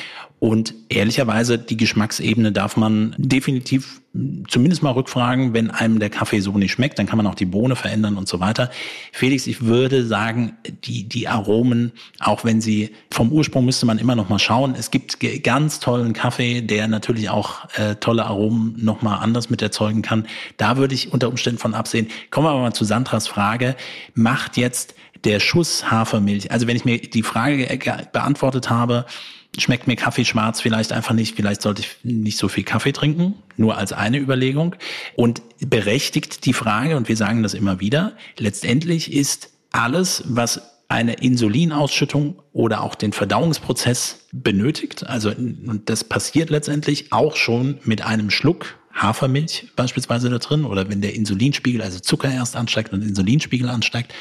und 0.45 0.75
ehrlicherweise, 0.91 1.57
die 1.57 1.79
Geschmacksebene 1.79 2.53
darf 2.53 2.77
man 2.77 3.15
definitiv 3.17 4.03
zumindest 4.47 4.83
mal 4.83 4.91
rückfragen, 4.91 5.55
wenn 5.55 5.71
einem 5.71 5.99
der 6.01 6.11
Kaffee 6.11 6.41
so 6.41 6.59
nicht 6.59 6.73
schmeckt, 6.73 6.99
dann 6.99 7.07
kann 7.07 7.17
man 7.17 7.27
auch 7.27 7.35
die 7.35 7.47
Bohne 7.47 7.77
verändern 7.77 8.19
und 8.19 8.29
so 8.29 8.41
weiter. 8.41 8.71
Felix, 9.11 9.47
ich 9.47 9.63
würde 9.65 10.05
sagen, 10.05 10.53
die, 10.85 11.09
die 11.09 11.29
Aromen, 11.29 11.93
auch 12.21 12.45
wenn 12.45 12.61
sie 12.61 12.91
vom 13.11 13.33
Ursprung 13.33 13.65
müsste 13.65 13.87
man 13.87 13.97
immer 13.97 14.17
noch 14.17 14.29
mal 14.29 14.39
schauen. 14.39 14.75
Es 14.79 14.91
gibt 14.91 15.19
ganz 15.43 15.81
tollen 15.81 16.13
Kaffee, 16.13 16.61
der 16.61 16.89
natürlich 16.89 17.31
auch 17.31 17.67
äh, 17.77 17.95
tolle 17.95 18.27
Aromen 18.27 18.75
noch 18.77 19.01
mal 19.01 19.17
anders 19.17 19.49
mit 19.49 19.63
erzeugen 19.63 20.03
kann. 20.03 20.27
Da 20.59 20.77
würde 20.77 20.95
ich 20.95 21.11
unter 21.11 21.31
Umständen 21.31 21.59
von 21.59 21.73
absehen. 21.73 22.09
Kommen 22.31 22.49
wir 22.49 22.51
aber 22.51 22.61
mal 22.61 22.75
zu 22.75 22.85
Sandras 22.85 23.29
Frage. 23.29 23.77
Macht 24.13 24.59
jetzt 24.59 24.95
der 25.25 25.41
Schuss 25.41 25.91
Hafermilch, 25.91 26.53
also 26.53 26.67
wenn 26.67 26.77
ich 26.77 26.85
mir 26.85 26.99
die 26.99 27.23
Frage 27.23 27.67
beantwortet 28.13 28.69
habe, 28.69 29.07
schmeckt 29.59 29.87
mir 29.87 29.97
Kaffee 29.97 30.25
schwarz 30.25 30.61
vielleicht 30.61 30.93
einfach 30.93 31.15
nicht, 31.15 31.37
vielleicht 31.37 31.63
sollte 31.63 31.83
ich 31.83 31.97
nicht 32.03 32.39
so 32.39 32.49
viel 32.49 32.65
Kaffee 32.65 32.93
trinken, 32.93 33.35
nur 33.57 33.77
als 33.77 33.93
eine 33.93 34.19
Überlegung. 34.19 34.77
Und 35.17 35.43
berechtigt 35.61 36.45
die 36.45 36.53
Frage, 36.53 36.97
und 36.97 37.09
wir 37.09 37.17
sagen 37.17 37.43
das 37.43 37.55
immer 37.55 37.81
wieder, 37.81 38.13
letztendlich 38.39 39.13
ist 39.13 39.51
alles, 39.71 40.25
was 40.27 40.63
eine 40.89 41.15
Insulinausschüttung 41.15 42.37
oder 42.53 42.83
auch 42.83 42.95
den 42.95 43.13
Verdauungsprozess 43.13 44.27
benötigt, 44.33 45.07
also 45.07 45.31
und 45.31 45.83
das 45.87 46.05
passiert 46.05 46.51
letztendlich 46.51 47.13
auch 47.13 47.37
schon 47.37 47.79
mit 47.85 48.05
einem 48.05 48.31
Schluck 48.31 48.77
Hafermilch 48.93 49.69
beispielsweise 49.75 50.31
da 50.31 50.39
drin 50.39 50.65
oder 50.65 50.89
wenn 50.89 51.01
der 51.01 51.15
Insulinspiegel, 51.15 51.83
also 51.83 51.99
Zucker 51.99 52.31
erst 52.31 52.55
ansteigt 52.55 52.93
und 52.93 53.03
Insulinspiegel 53.03 53.69
ansteigt, 53.69 54.15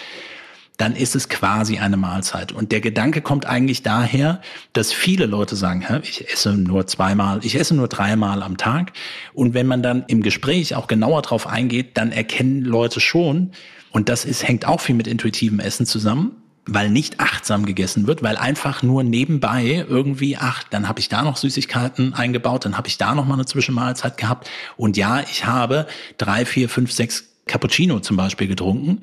dann 0.84 0.98
ist 0.98 1.16
es 1.16 1.30
quasi 1.30 1.78
eine 1.78 1.96
Mahlzeit. 1.96 2.52
Und 2.52 2.74
der 2.74 2.82
Gedanke 2.82 3.22
kommt 3.22 3.46
eigentlich 3.46 3.84
daher, 3.84 4.42
dass 4.74 4.92
viele 4.92 5.28
Leute 5.28 5.56
sagen, 5.56 5.86
ich 6.04 6.30
esse 6.30 6.58
nur 6.58 6.86
zweimal, 6.88 7.40
ich 7.42 7.56
esse 7.56 7.74
nur 7.74 7.88
dreimal 7.88 8.44
am 8.44 8.58
Tag. 8.58 8.92
Und 9.34 9.54
wenn 9.54 9.66
man 9.66 9.82
dann 9.82 10.04
im 10.08 10.22
Gespräch 10.22 10.76
auch 10.76 10.88
genauer 10.88 11.22
drauf 11.22 11.48
eingeht, 11.48 11.98
dann 11.98 12.12
erkennen 12.12 12.66
Leute 12.66 13.00
schon, 13.00 13.52
und 13.92 14.10
das 14.10 14.26
ist, 14.26 14.46
hängt 14.46 14.68
auch 14.68 14.82
viel 14.82 14.96
mit 14.96 15.08
intuitivem 15.08 15.62
Essen 15.62 15.86
zusammen, 15.86 16.36
weil 16.66 16.90
nicht 16.90 17.22
achtsam 17.22 17.66
gegessen 17.66 18.06
wird, 18.06 18.22
weil 18.22 18.36
einfach 18.36 18.84
nur 18.84 19.04
nebenbei 19.04 19.86
irgendwie, 19.88 20.36
ach, 20.36 20.64
dann 20.64 20.90
habe 20.90 21.00
ich 21.00 21.08
da 21.08 21.22
noch 21.22 21.38
Süßigkeiten 21.38 22.14
eingebaut, 22.14 22.66
dann 22.66 22.78
habe 22.78 22.90
ich 22.90 22.98
da 22.98 23.16
noch 23.16 23.26
mal 23.26 23.36
eine 23.36 23.46
Zwischenmahlzeit 23.46 24.18
gehabt. 24.18 24.50
Und 24.76 24.98
ja, 24.98 25.22
ich 25.22 25.46
habe 25.46 25.88
drei, 26.18 26.44
vier, 26.44 26.68
fünf, 26.68 26.92
sechs 26.92 27.33
Cappuccino 27.46 28.00
zum 28.00 28.18
Beispiel 28.18 28.48
getrunken. 28.48 29.02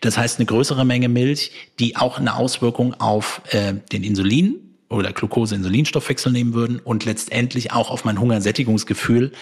Das 0.00 0.16
heißt 0.16 0.38
eine 0.38 0.46
größere 0.46 0.84
Menge 0.84 1.08
Milch, 1.08 1.52
die 1.78 1.96
auch 1.96 2.18
eine 2.18 2.36
Auswirkung 2.36 2.94
auf 2.94 3.42
äh, 3.50 3.74
den 3.92 4.02
Insulin 4.02 4.56
oder 4.88 5.12
Glucose-Insulinstoffwechsel 5.12 6.32
nehmen 6.32 6.54
würden 6.54 6.78
und 6.78 7.04
letztendlich 7.04 7.72
auch 7.72 7.90
auf 7.90 8.04
mein 8.04 8.20
Hungersättigungsgefühl, 8.20 9.32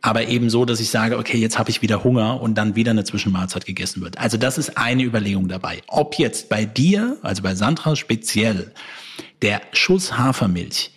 aber 0.00 0.28
eben 0.28 0.50
so, 0.50 0.64
dass 0.64 0.80
ich 0.80 0.90
sage, 0.90 1.18
okay, 1.18 1.38
jetzt 1.38 1.58
habe 1.58 1.70
ich 1.70 1.82
wieder 1.82 2.04
Hunger 2.04 2.40
und 2.40 2.56
dann 2.56 2.76
wieder 2.76 2.92
eine 2.92 3.04
Zwischenmahlzeit 3.04 3.66
gegessen 3.66 4.02
wird. 4.02 4.18
Also 4.18 4.36
das 4.36 4.58
ist 4.58 4.76
eine 4.76 5.02
Überlegung 5.02 5.48
dabei. 5.48 5.80
Ob 5.88 6.14
jetzt 6.16 6.48
bei 6.48 6.64
dir, 6.64 7.16
also 7.22 7.42
bei 7.42 7.54
Sandra 7.54 7.96
speziell, 7.96 8.72
der 9.42 9.60
Schuss 9.72 10.16
Hafermilch, 10.16 10.92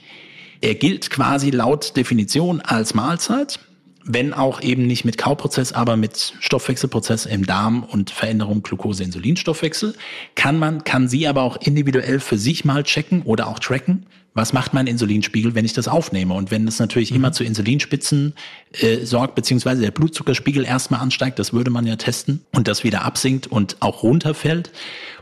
er 0.62 0.76
gilt 0.76 1.10
quasi 1.10 1.50
laut 1.50 1.97
Definition 1.97 2.62
als 2.62 2.93
Mahlzeit 2.93 3.60
wenn 4.04 4.34
auch 4.34 4.62
eben 4.62 4.88
nicht 4.88 5.06
mit 5.06 5.18
Kauprozess, 5.18 5.74
aber 5.74 5.98
mit 5.98 6.34
Stoffwechselprozess 6.40 7.26
im 7.26 7.46
Darm 7.46 7.84
und 7.84 8.10
Veränderung 8.10 8.64
Glucose-Insulinstoffwechsel, 8.64 9.96
kann 10.36 10.58
man, 10.58 10.84
kann 10.84 11.08
sie 11.08 11.28
aber 11.28 11.44
auch 11.44 11.58
individuell 11.58 12.20
für 12.20 12.38
sich 12.38 12.66
mal 12.66 12.84
checken 12.84 13.22
oder 13.24 13.48
auch 13.48 13.60
tracken. 13.60 14.06
Was 14.34 14.54
macht 14.54 14.74
mein 14.74 14.88
Insulinspiegel, 14.88 15.56
wenn 15.56 15.66
ich 15.66 15.74
das 15.74 15.90
aufnehme? 15.90 16.34
Und 16.34 16.52
wenn 16.52 16.66
es 16.66 16.80
natürlich 16.80 17.12
mhm. 17.12 17.18
immer 17.18 17.32
zu 17.34 17.44
Insulinspitzen 17.44 18.34
äh, 18.80 19.06
sorgt, 19.06 19.36
beziehungsweise 19.36 19.82
der 19.82 19.92
Blutzuckerspiegel 19.92 20.66
erstmal 20.66 21.02
ansteigt, 21.02 21.38
das 21.38 21.52
würde 21.52 21.70
man 21.70 21.86
ja 21.86 21.98
testen, 21.98 22.46
und 22.54 22.68
das 22.68 22.84
wieder 22.84 23.04
absinkt 23.04 23.48
und 23.48 23.78
auch 23.82 24.04
runterfällt 24.04 24.72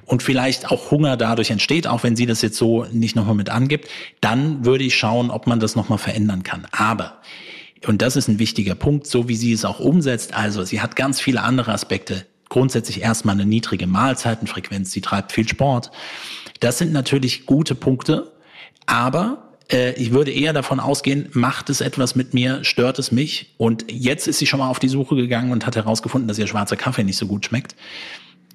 und 0.05 0.21
vielleicht 0.23 0.71
auch 0.71 0.91
Hunger 0.91 1.17
dadurch 1.17 1.49
entsteht, 1.49 1.87
auch 1.87 2.03
wenn 2.03 2.15
sie 2.15 2.27
das 2.27 2.41
jetzt 2.41 2.57
so 2.57 2.85
nicht 2.91 3.15
nochmal 3.15 3.35
mit 3.35 3.49
angibt, 3.49 3.89
dann 4.21 4.63
würde 4.63 4.83
ich 4.83 4.95
schauen, 4.95 5.31
ob 5.31 5.47
man 5.47 5.59
das 5.59 5.75
nochmal 5.75 5.97
verändern 5.97 6.43
kann. 6.43 6.67
Aber 6.71 7.17
und 7.87 8.01
das 8.01 8.15
ist 8.15 8.27
ein 8.27 8.39
wichtiger 8.39 8.75
Punkt, 8.75 9.07
so 9.07 9.29
wie 9.29 9.35
sie 9.35 9.53
es 9.53 9.65
auch 9.65 9.79
umsetzt. 9.79 10.33
Also 10.33 10.63
sie 10.63 10.81
hat 10.81 10.95
ganz 10.95 11.21
viele 11.21 11.41
andere 11.41 11.71
Aspekte. 11.71 12.25
Grundsätzlich 12.49 13.01
erstmal 13.01 13.35
eine 13.35 13.45
niedrige 13.45 13.87
Mahlzeitenfrequenz, 13.87 14.91
sie 14.91 15.01
treibt 15.01 15.31
viel 15.31 15.47
Sport. 15.47 15.91
Das 16.59 16.77
sind 16.77 16.91
natürlich 16.91 17.45
gute 17.45 17.75
Punkte, 17.75 18.31
aber 18.85 19.49
äh, 19.71 19.93
ich 19.93 20.11
würde 20.11 20.31
eher 20.31 20.51
davon 20.51 20.79
ausgehen, 20.79 21.29
macht 21.33 21.69
es 21.69 21.79
etwas 21.79 22.15
mit 22.15 22.33
mir, 22.33 22.63
stört 22.63 22.99
es 22.99 23.11
mich? 23.11 23.53
Und 23.57 23.85
jetzt 23.89 24.27
ist 24.27 24.39
sie 24.39 24.47
schon 24.47 24.59
mal 24.59 24.69
auf 24.69 24.79
die 24.79 24.89
Suche 24.89 25.15
gegangen 25.15 25.51
und 25.51 25.65
hat 25.65 25.75
herausgefunden, 25.75 26.27
dass 26.27 26.39
ihr 26.39 26.47
schwarzer 26.47 26.75
Kaffee 26.75 27.03
nicht 27.03 27.17
so 27.17 27.27
gut 27.27 27.45
schmeckt. 27.45 27.75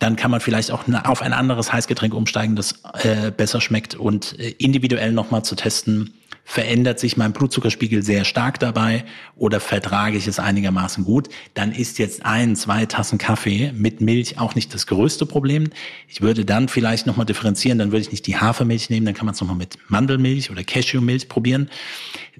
Dann 0.00 0.16
kann 0.16 0.32
man 0.32 0.40
vielleicht 0.40 0.72
auch 0.72 0.84
auf 1.04 1.22
ein 1.22 1.32
anderes 1.32 1.72
Heißgetränk 1.72 2.14
umsteigen, 2.14 2.56
das 2.56 2.82
äh, 3.02 3.30
besser 3.30 3.60
schmeckt 3.60 3.94
und 3.94 4.38
äh, 4.38 4.50
individuell 4.58 5.12
nochmal 5.12 5.44
zu 5.44 5.54
testen, 5.54 6.14
verändert 6.44 7.00
sich 7.00 7.16
mein 7.16 7.32
Blutzuckerspiegel 7.32 8.02
sehr 8.02 8.24
stark 8.24 8.60
dabei 8.60 9.04
oder 9.34 9.60
vertrage 9.60 10.16
ich 10.16 10.26
es 10.26 10.38
einigermaßen 10.38 11.04
gut, 11.04 11.28
dann 11.54 11.72
ist 11.72 11.98
jetzt 11.98 12.24
ein, 12.24 12.54
zwei 12.54 12.86
Tassen 12.86 13.18
Kaffee 13.18 13.72
mit 13.74 14.00
Milch 14.00 14.38
auch 14.38 14.54
nicht 14.54 14.72
das 14.74 14.86
größte 14.86 15.26
Problem. 15.26 15.70
Ich 16.06 16.20
würde 16.20 16.44
dann 16.44 16.68
vielleicht 16.68 17.06
nochmal 17.06 17.26
differenzieren, 17.26 17.78
dann 17.78 17.92
würde 17.92 18.02
ich 18.02 18.10
nicht 18.10 18.26
die 18.26 18.36
Hafermilch 18.36 18.90
nehmen, 18.90 19.06
dann 19.06 19.14
kann 19.14 19.26
man 19.26 19.34
es 19.34 19.40
nochmal 19.40 19.56
mit 19.56 19.78
Mandelmilch 19.88 20.50
oder 20.50 20.62
Cashewmilch 20.62 21.28
probieren, 21.28 21.70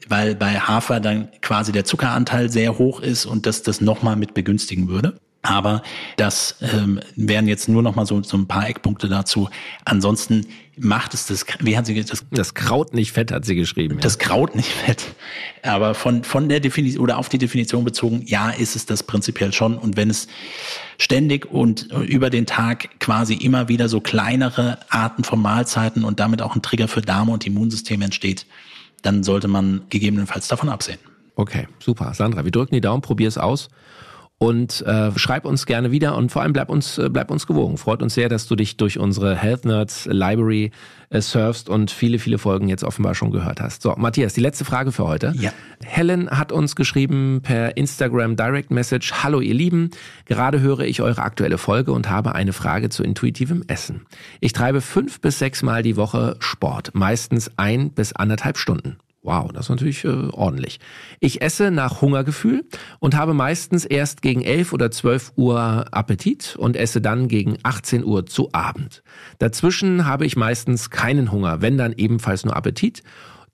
weil 0.06 0.34
bei 0.34 0.60
Hafer 0.60 1.00
dann 1.00 1.28
quasi 1.40 1.72
der 1.72 1.84
Zuckeranteil 1.84 2.50
sehr 2.50 2.78
hoch 2.78 3.00
ist 3.00 3.24
und 3.24 3.46
das 3.46 3.62
das 3.62 3.80
nochmal 3.80 4.16
mit 4.16 4.34
begünstigen 4.34 4.88
würde. 4.88 5.18
Aber 5.44 5.82
das 6.16 6.56
ähm, 6.62 7.00
wären 7.16 7.46
jetzt 7.46 7.68
nur 7.68 7.82
noch 7.82 7.94
mal 7.94 8.06
so, 8.06 8.22
so 8.22 8.34
ein 8.38 8.48
paar 8.48 8.66
Eckpunkte 8.66 9.10
dazu. 9.10 9.50
Ansonsten 9.84 10.46
macht 10.78 11.12
es 11.12 11.26
das, 11.26 11.44
wie 11.60 11.76
hat 11.76 11.84
sie 11.84 12.02
das? 12.02 12.24
Das 12.30 12.54
Kraut 12.54 12.94
nicht 12.94 13.12
fett, 13.12 13.30
hat 13.30 13.44
sie 13.44 13.54
geschrieben. 13.54 13.98
Das 14.00 14.14
ja. 14.14 14.20
Kraut 14.20 14.56
nicht 14.56 14.70
fett. 14.70 15.04
Aber 15.62 15.94
von, 15.94 16.24
von 16.24 16.48
der 16.48 16.60
Definition 16.60 17.04
oder 17.04 17.18
auf 17.18 17.28
die 17.28 17.36
Definition 17.36 17.84
bezogen, 17.84 18.22
ja, 18.24 18.48
ist 18.48 18.74
es 18.74 18.86
das 18.86 19.02
prinzipiell 19.02 19.52
schon. 19.52 19.76
Und 19.76 19.98
wenn 19.98 20.08
es 20.08 20.28
ständig 20.96 21.44
und 21.52 21.92
über 22.08 22.30
den 22.30 22.46
Tag 22.46 22.98
quasi 22.98 23.34
immer 23.34 23.68
wieder 23.68 23.90
so 23.90 24.00
kleinere 24.00 24.78
Arten 24.88 25.24
von 25.24 25.42
Mahlzeiten 25.42 26.04
und 26.04 26.20
damit 26.20 26.40
auch 26.40 26.56
ein 26.56 26.62
Trigger 26.62 26.88
für 26.88 27.02
Darm 27.02 27.28
und 27.28 27.46
Immunsystem 27.46 28.00
entsteht, 28.00 28.46
dann 29.02 29.22
sollte 29.24 29.48
man 29.48 29.82
gegebenenfalls 29.90 30.48
davon 30.48 30.70
absehen. 30.70 30.98
Okay, 31.36 31.68
super. 31.80 32.14
Sandra, 32.14 32.44
wir 32.44 32.50
drücken 32.50 32.74
die 32.74 32.80
Daumen, 32.80 33.02
probier 33.02 33.28
es 33.28 33.36
aus 33.36 33.68
und 34.38 34.82
äh, 34.82 35.16
schreib 35.16 35.44
uns 35.44 35.64
gerne 35.64 35.90
wieder 35.90 36.16
und 36.16 36.30
vor 36.30 36.42
allem 36.42 36.52
bleib 36.52 36.68
uns, 36.68 36.98
äh, 36.98 37.08
bleib 37.08 37.30
uns 37.30 37.46
gewogen. 37.46 37.78
Freut 37.78 38.02
uns 38.02 38.14
sehr, 38.14 38.28
dass 38.28 38.46
du 38.46 38.56
dich 38.56 38.76
durch 38.76 38.98
unsere 38.98 39.36
Health 39.36 39.64
Nerds 39.64 40.06
Library 40.06 40.72
äh, 41.10 41.20
surfst 41.20 41.68
und 41.68 41.90
viele, 41.90 42.18
viele 42.18 42.38
Folgen 42.38 42.68
jetzt 42.68 42.84
offenbar 42.84 43.14
schon 43.14 43.30
gehört 43.30 43.60
hast. 43.60 43.82
So, 43.82 43.94
Matthias, 43.96 44.34
die 44.34 44.40
letzte 44.40 44.64
Frage 44.64 44.92
für 44.92 45.06
heute. 45.06 45.32
Ja. 45.38 45.52
Helen 45.84 46.28
hat 46.30 46.52
uns 46.52 46.74
geschrieben 46.76 47.40
per 47.42 47.76
Instagram 47.76 48.36
Direct 48.36 48.70
Message. 48.70 49.12
Hallo 49.22 49.40
ihr 49.40 49.54
Lieben, 49.54 49.90
gerade 50.26 50.60
höre 50.60 50.80
ich 50.80 51.00
eure 51.00 51.22
aktuelle 51.22 51.58
Folge 51.58 51.92
und 51.92 52.10
habe 52.10 52.34
eine 52.34 52.52
Frage 52.52 52.88
zu 52.88 53.04
intuitivem 53.04 53.62
Essen. 53.68 54.02
Ich 54.40 54.52
treibe 54.52 54.80
fünf 54.80 55.20
bis 55.20 55.38
sechs 55.38 55.62
Mal 55.62 55.82
die 55.82 55.96
Woche 55.96 56.36
Sport, 56.40 56.90
meistens 56.94 57.52
ein 57.56 57.90
bis 57.90 58.12
anderthalb 58.12 58.58
Stunden. 58.58 58.96
Wow, 59.24 59.50
das 59.52 59.66
ist 59.66 59.70
natürlich 59.70 60.04
äh, 60.04 60.28
ordentlich. 60.32 60.80
Ich 61.18 61.40
esse 61.40 61.70
nach 61.70 62.02
Hungergefühl 62.02 62.66
und 63.00 63.16
habe 63.16 63.32
meistens 63.32 63.86
erst 63.86 64.20
gegen 64.20 64.42
11 64.42 64.74
oder 64.74 64.90
12 64.90 65.32
Uhr 65.36 65.86
Appetit 65.92 66.56
und 66.56 66.76
esse 66.76 67.00
dann 67.00 67.26
gegen 67.26 67.56
18 67.62 68.04
Uhr 68.04 68.26
zu 68.26 68.50
Abend. 68.52 69.02
Dazwischen 69.38 70.04
habe 70.04 70.26
ich 70.26 70.36
meistens 70.36 70.90
keinen 70.90 71.32
Hunger, 71.32 71.62
wenn 71.62 71.78
dann 71.78 71.94
ebenfalls 71.94 72.44
nur 72.44 72.54
Appetit, 72.54 73.02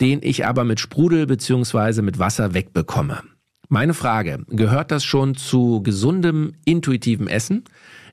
den 0.00 0.18
ich 0.24 0.44
aber 0.44 0.64
mit 0.64 0.80
Sprudel 0.80 1.26
beziehungsweise 1.26 2.02
mit 2.02 2.18
Wasser 2.18 2.52
wegbekomme. 2.52 3.22
Meine 3.68 3.94
Frage, 3.94 4.44
gehört 4.48 4.90
das 4.90 5.04
schon 5.04 5.36
zu 5.36 5.84
gesundem, 5.84 6.54
intuitivem 6.64 7.28
Essen? 7.28 7.62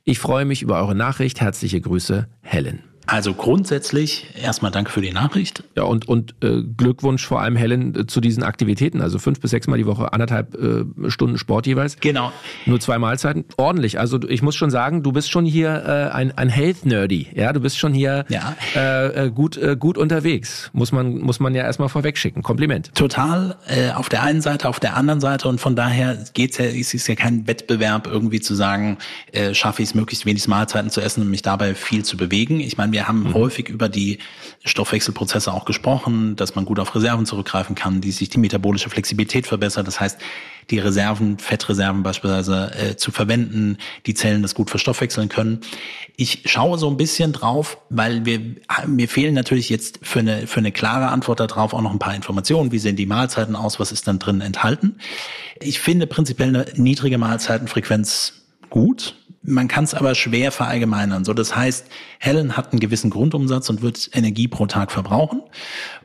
Ich 0.04 0.20
freue 0.20 0.46
mich 0.46 0.62
über 0.62 0.80
eure 0.80 0.94
Nachricht. 0.94 1.42
Herzliche 1.42 1.82
Grüße, 1.82 2.28
Helen. 2.42 2.84
Also 3.08 3.34
grundsätzlich 3.34 4.28
erstmal 4.42 4.70
danke 4.70 4.92
für 4.92 5.00
die 5.02 5.14
Nachricht. 5.14 5.64
Ja, 5.78 5.84
und, 5.84 6.10
und 6.10 6.36
äh, 6.44 6.62
Glückwunsch 6.62 7.26
vor 7.26 7.42
allem, 7.42 7.56
Helen, 7.56 7.96
äh, 7.96 8.06
zu 8.06 8.20
diesen 8.20 8.44
Aktivitäten. 8.44 9.02
Also 9.02 9.18
fünf 9.18 9.40
bis 9.40 9.52
sechs 9.52 9.66
Mal 9.68 9.78
die 9.78 9.86
Woche, 9.86 10.12
anderthalb 10.12 10.56
äh, 10.56 11.10
Stunden 11.10 11.38
Sport 11.38 11.68
jeweils. 11.68 11.98
Genau. 12.02 12.34
Nur 12.66 12.82
zwei 12.82 13.00
Mahlzeiten. 13.00 13.46
Ordentlich. 13.56 13.98
Also 13.98 14.20
ich 14.28 14.42
muss 14.42 14.58
schon 14.58 14.72
sagen, 14.72 15.04
du 15.04 15.14
bist 15.14 15.32
schon 15.32 15.46
hier 15.46 15.70
äh, 15.70 16.14
ein, 16.14 16.38
ein 16.38 16.50
Health-Nerdy. 16.50 17.28
Ja, 17.34 17.54
du 17.54 17.62
bist 17.62 17.80
schon 17.80 17.94
hier 17.94 18.26
ja. 18.28 18.58
äh, 18.76 19.28
äh 19.28 19.32
gut, 19.32 19.56
äh, 19.56 19.78
gut 19.80 19.98
unterwegs. 19.98 20.70
Muss 20.74 20.92
man, 20.92 21.20
muss 21.20 21.40
man 21.40 21.56
ja 21.56 21.64
erstmal 21.64 21.88
vorwegschicken. 21.88 22.44
Kompliment. 22.44 22.94
Total. 22.94 23.56
Äh, 23.68 23.92
auf 23.92 24.10
der 24.10 24.24
einen 24.24 24.42
Seite, 24.42 24.68
auf 24.68 24.82
der 24.82 24.98
anderen 24.98 25.22
Seite. 25.22 25.48
Und 25.48 25.62
von 25.62 25.78
daher 25.78 26.18
geht's 26.34 26.58
ja, 26.58 26.66
es 26.66 26.94
ist 26.94 27.08
ja 27.08 27.16
kein 27.16 27.48
Wettbewerb, 27.48 28.06
irgendwie 28.06 28.42
zu 28.42 28.54
sagen, 28.54 28.98
äh, 29.32 29.54
schaffe 29.54 29.82
ich 29.82 29.90
es 29.90 29.96
möglichst 29.96 30.26
wenig 30.26 30.46
Mahlzeiten 30.50 30.90
zu 30.90 31.00
essen 31.00 31.22
und 31.22 31.30
mich 31.30 31.42
dabei 31.42 31.74
viel 31.74 32.04
zu 32.04 32.18
bewegen. 32.18 32.60
Ich 32.60 32.76
meine, 32.76 32.97
wir 32.98 33.08
haben 33.08 33.26
mhm. 33.26 33.34
häufig 33.36 33.70
über 33.70 33.90
die 33.90 34.18
Stoffwechselprozesse 34.66 35.54
auch 35.54 35.66
gesprochen, 35.66 36.36
dass 36.36 36.56
man 36.56 36.66
gut 36.66 36.80
auf 36.80 36.96
Reserven 36.96 37.28
zurückgreifen 37.28 37.76
kann, 37.76 38.02
die 38.02 38.10
sich 38.10 38.30
die 38.30 38.40
metabolische 38.40 38.90
Flexibilität 38.90 39.46
verbessert. 39.46 39.86
Das 39.86 40.00
heißt, 40.00 40.20
die 40.72 40.80
Reserven, 40.80 41.38
Fettreserven 41.38 42.02
beispielsweise 42.02 42.72
äh, 42.74 42.96
zu 42.96 43.12
verwenden, 43.12 43.78
die 44.08 44.16
Zellen 44.16 44.42
das 44.42 44.56
gut 44.56 44.72
verstoffwechseln 44.72 45.30
können. 45.30 45.62
Ich 46.16 46.42
schaue 46.46 46.80
so 46.80 46.90
ein 46.90 46.98
bisschen 46.98 47.34
drauf, 47.34 47.78
weil 47.92 48.26
wir, 48.26 48.42
mir 48.88 49.08
fehlen 49.08 49.36
natürlich 49.36 49.70
jetzt 49.70 50.00
für 50.02 50.20
eine, 50.20 50.48
für 50.48 50.58
eine 50.60 50.72
klare 50.72 51.10
Antwort 51.10 51.40
darauf 51.40 51.76
auch 51.76 51.82
noch 51.82 51.92
ein 51.92 52.00
paar 52.00 52.16
Informationen. 52.16 52.72
Wie 52.72 52.80
sehen 52.80 52.96
die 52.96 53.06
Mahlzeiten 53.06 53.56
aus? 53.56 53.80
Was 53.80 53.92
ist 53.92 54.08
dann 54.08 54.18
drin 54.18 54.42
enthalten? 54.42 54.98
Ich 55.62 55.80
finde 55.80 56.08
prinzipiell 56.08 56.50
eine 56.50 56.66
niedrige 56.74 57.20
Mahlzeitenfrequenz 57.20 58.42
gut. 58.72 59.14
Man 59.50 59.70
kann 59.70 59.86
es 59.86 59.94
aber 59.94 60.14
schwer 60.14 60.52
verallgemeinern. 60.52 61.24
So, 61.24 61.34
das 61.34 61.56
heißt, 61.56 61.88
Helen 62.20 62.58
hat 62.58 62.74
einen 62.74 62.82
gewissen 62.82 63.10
Grundumsatz 63.10 63.70
und 63.70 63.82
wird 63.82 64.10
Energie 64.12 64.50
pro 64.50 64.66
Tag 64.66 64.92
verbrauchen 64.92 65.42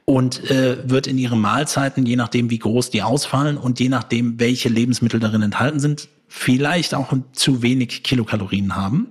und 0.05 0.48
äh, 0.48 0.88
wird 0.88 1.09
in 1.09 1.18
ihren 1.18 1.40
Mahlzeiten, 1.40 2.07
je 2.07 2.14
nachdem 2.14 2.50
wie 2.50 2.61
groß 2.61 2.90
die 2.90 3.02
ausfallen 3.02 3.57
und 3.57 3.81
je 3.81 3.88
nachdem 3.88 4.38
welche 4.38 4.68
Lebensmittel 4.68 5.18
darin 5.18 5.42
enthalten 5.42 5.81
sind, 5.81 6.09
vielleicht 6.28 6.94
auch 6.94 7.12
zu 7.33 7.62
wenig 7.62 8.05
Kilokalorien 8.05 8.76
haben. 8.76 9.09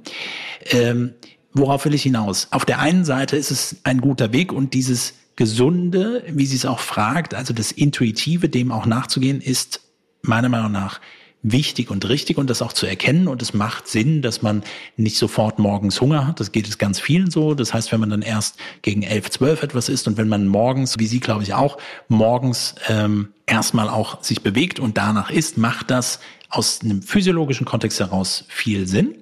Ähm, 0.69 1.13
worauf 1.51 1.83
will 1.83 1.93
ich 1.93 2.03
hinaus? 2.03 2.47
Auf 2.51 2.63
der 2.63 2.79
einen 2.79 3.03
Seite 3.03 3.35
ist 3.35 3.51
es 3.51 3.81
ein 3.83 3.99
guter 3.99 4.31
Weg 4.31 4.53
und 4.53 4.73
dieses 4.73 5.13
Gesunde, 5.35 6.23
wie 6.29 6.45
sie 6.45 6.55
es 6.55 6.65
auch 6.65 6.79
fragt, 6.79 7.33
also 7.33 7.53
das 7.53 7.73
Intuitive, 7.73 8.47
dem 8.47 8.71
auch 8.71 8.85
nachzugehen, 8.85 9.41
ist 9.41 9.81
meiner 10.21 10.47
Meinung 10.47 10.71
nach 10.71 11.01
wichtig 11.43 11.89
und 11.89 12.07
richtig 12.07 12.37
und 12.37 12.49
das 12.49 12.61
auch 12.61 12.73
zu 12.73 12.85
erkennen. 12.85 13.27
Und 13.27 13.41
es 13.41 13.53
macht 13.53 13.87
Sinn, 13.87 14.21
dass 14.21 14.41
man 14.41 14.63
nicht 14.97 15.17
sofort 15.17 15.59
morgens 15.59 16.01
Hunger 16.01 16.27
hat. 16.27 16.39
Das 16.39 16.51
geht 16.51 16.67
es 16.67 16.77
ganz 16.77 16.99
vielen 16.99 17.31
so. 17.31 17.53
Das 17.53 17.73
heißt, 17.73 17.91
wenn 17.91 17.99
man 17.99 18.09
dann 18.09 18.21
erst 18.21 18.57
gegen 18.81 19.03
elf, 19.03 19.29
zwölf 19.29 19.63
etwas 19.63 19.89
isst 19.89 20.07
und 20.07 20.17
wenn 20.17 20.27
man 20.27 20.47
morgens, 20.47 20.99
wie 20.99 21.07
Sie 21.07 21.19
glaube 21.19 21.43
ich 21.43 21.53
auch, 21.53 21.77
morgens 22.07 22.75
ähm, 22.87 23.29
erstmal 23.51 23.89
auch 23.89 24.23
sich 24.23 24.41
bewegt 24.41 24.79
und 24.79 24.97
danach 24.97 25.29
ist, 25.29 25.57
macht 25.57 25.91
das 25.91 26.19
aus 26.49 26.81
einem 26.83 27.01
physiologischen 27.01 27.65
Kontext 27.65 27.99
heraus 27.99 28.43
viel 28.49 28.85
Sinn. 28.85 29.15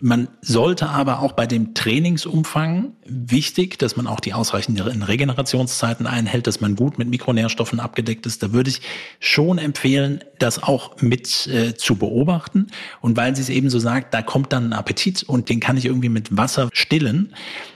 Man 0.00 0.28
sollte 0.40 0.88
aber 0.88 1.20
auch 1.20 1.32
bei 1.32 1.46
dem 1.46 1.74
Trainingsumfang 1.74 2.92
wichtig, 3.06 3.78
dass 3.78 3.96
man 3.96 4.08
auch 4.08 4.18
die 4.18 4.34
ausreichenden 4.34 5.02
Regenerationszeiten 5.02 6.08
einhält, 6.08 6.48
dass 6.48 6.60
man 6.60 6.74
gut 6.74 6.98
mit 6.98 7.08
Mikronährstoffen 7.08 7.78
abgedeckt 7.78 8.26
ist. 8.26 8.42
Da 8.42 8.52
würde 8.52 8.70
ich 8.70 8.82
schon 9.20 9.58
empfehlen, 9.58 10.24
das 10.40 10.60
auch 10.60 11.00
mit 11.00 11.46
äh, 11.46 11.74
zu 11.74 11.94
beobachten. 11.96 12.66
Und 13.00 13.16
weil 13.16 13.36
sie 13.36 13.42
es 13.42 13.48
eben 13.48 13.70
so 13.70 13.78
sagt, 13.78 14.12
da 14.12 14.22
kommt 14.22 14.52
dann 14.52 14.70
ein 14.70 14.72
Appetit 14.72 15.22
und 15.22 15.48
den 15.48 15.60
kann 15.60 15.76
ich 15.76 15.86
irgendwie 15.86 16.08
mit 16.08 16.36
Wasser 16.36 16.68
stillen. 16.72 17.32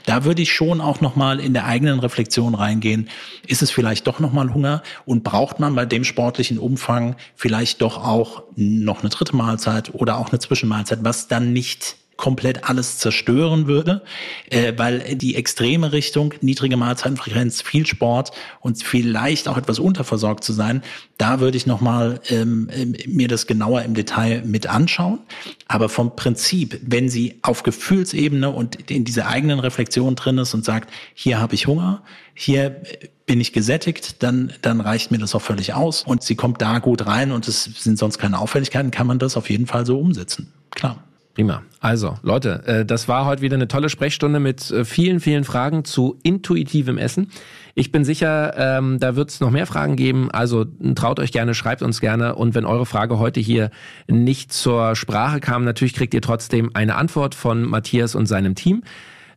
Da 0.06 0.24
würde 0.24 0.40
ich 0.40 0.52
schon 0.52 0.80
auch 0.80 1.00
nochmal 1.00 1.40
in 1.40 1.52
der 1.52 1.66
eigenen 1.66 1.98
Reflexion 1.98 2.54
reingehen. 2.54 3.10
Ist 3.46 3.60
es 3.60 3.70
vielleicht 3.70 4.06
doch 4.06 4.20
nochmal 4.20 4.54
Hunger 4.54 4.82
und 5.04 5.24
braucht 5.24 5.60
man 5.60 5.74
bei 5.74 5.84
dem 5.84 6.04
sportlichen 6.04 6.58
Umfang 6.58 7.16
vielleicht 7.34 7.82
doch 7.82 7.98
auch 7.98 8.44
noch 8.54 9.00
eine 9.00 9.10
dritte 9.10 9.36
Mahlzeit 9.36 9.92
oder 9.92 10.16
auch 10.16 10.30
eine 10.30 10.38
Zwischenmahlzeit, 10.38 11.00
was 11.02 11.28
dann 11.28 11.52
nicht 11.52 11.96
komplett 12.16 12.68
alles 12.68 12.98
zerstören 12.98 13.66
würde, 13.66 14.02
äh, 14.50 14.72
weil 14.76 15.16
die 15.16 15.34
extreme 15.34 15.92
Richtung, 15.92 16.34
niedrige 16.40 16.76
Mahlzeitenfrequenz, 16.76 17.62
viel 17.62 17.86
Sport 17.86 18.32
und 18.60 18.82
vielleicht 18.82 19.48
auch 19.48 19.56
etwas 19.56 19.78
unterversorgt 19.78 20.42
zu 20.42 20.52
sein, 20.52 20.82
da 21.18 21.40
würde 21.40 21.56
ich 21.56 21.66
nochmal 21.66 22.20
ähm, 22.28 22.68
ähm, 22.72 22.94
mir 23.06 23.28
das 23.28 23.46
genauer 23.46 23.82
im 23.82 23.94
Detail 23.94 24.42
mit 24.44 24.66
anschauen. 24.66 25.20
Aber 25.68 25.88
vom 25.88 26.16
Prinzip, 26.16 26.80
wenn 26.82 27.08
sie 27.08 27.38
auf 27.42 27.62
Gefühlsebene 27.62 28.50
und 28.50 28.90
in 28.90 29.04
dieser 29.04 29.28
eigenen 29.28 29.58
Reflexion 29.58 30.14
drin 30.14 30.38
ist 30.38 30.54
und 30.54 30.64
sagt, 30.64 30.90
hier 31.14 31.40
habe 31.40 31.54
ich 31.54 31.66
Hunger, 31.66 32.02
hier 32.34 32.82
bin 33.24 33.40
ich 33.40 33.52
gesättigt, 33.52 34.22
dann, 34.22 34.52
dann 34.62 34.80
reicht 34.80 35.10
mir 35.10 35.18
das 35.18 35.34
auch 35.34 35.42
völlig 35.42 35.74
aus. 35.74 36.02
Und 36.02 36.22
sie 36.22 36.36
kommt 36.36 36.62
da 36.62 36.78
gut 36.78 37.06
rein 37.06 37.32
und 37.32 37.48
es 37.48 37.64
sind 37.64 37.98
sonst 37.98 38.18
keine 38.18 38.38
Auffälligkeiten, 38.38 38.90
kann 38.90 39.06
man 39.06 39.18
das 39.18 39.36
auf 39.36 39.50
jeden 39.50 39.66
Fall 39.66 39.84
so 39.84 39.98
umsetzen. 39.98 40.52
Klar. 40.70 41.02
Prima. 41.36 41.62
Also, 41.80 42.16
Leute, 42.22 42.62
äh, 42.66 42.86
das 42.86 43.08
war 43.08 43.26
heute 43.26 43.42
wieder 43.42 43.56
eine 43.56 43.68
tolle 43.68 43.90
Sprechstunde 43.90 44.40
mit 44.40 44.70
äh, 44.70 44.86
vielen, 44.86 45.20
vielen 45.20 45.44
Fragen 45.44 45.84
zu 45.84 46.18
intuitivem 46.22 46.96
Essen. 46.96 47.30
Ich 47.74 47.92
bin 47.92 48.06
sicher, 48.06 48.54
ähm, 48.56 48.98
da 49.00 49.16
wird 49.16 49.28
es 49.28 49.40
noch 49.40 49.50
mehr 49.50 49.66
Fragen 49.66 49.96
geben. 49.96 50.30
Also 50.30 50.64
traut 50.94 51.20
euch 51.20 51.32
gerne, 51.32 51.52
schreibt 51.52 51.82
uns 51.82 52.00
gerne. 52.00 52.36
Und 52.36 52.54
wenn 52.54 52.64
eure 52.64 52.86
Frage 52.86 53.18
heute 53.18 53.38
hier 53.38 53.70
nicht 54.08 54.50
zur 54.50 54.96
Sprache 54.96 55.40
kam, 55.40 55.64
natürlich 55.64 55.92
kriegt 55.92 56.14
ihr 56.14 56.22
trotzdem 56.22 56.70
eine 56.72 56.94
Antwort 56.94 57.34
von 57.34 57.64
Matthias 57.64 58.14
und 58.14 58.24
seinem 58.24 58.54
Team. 58.54 58.82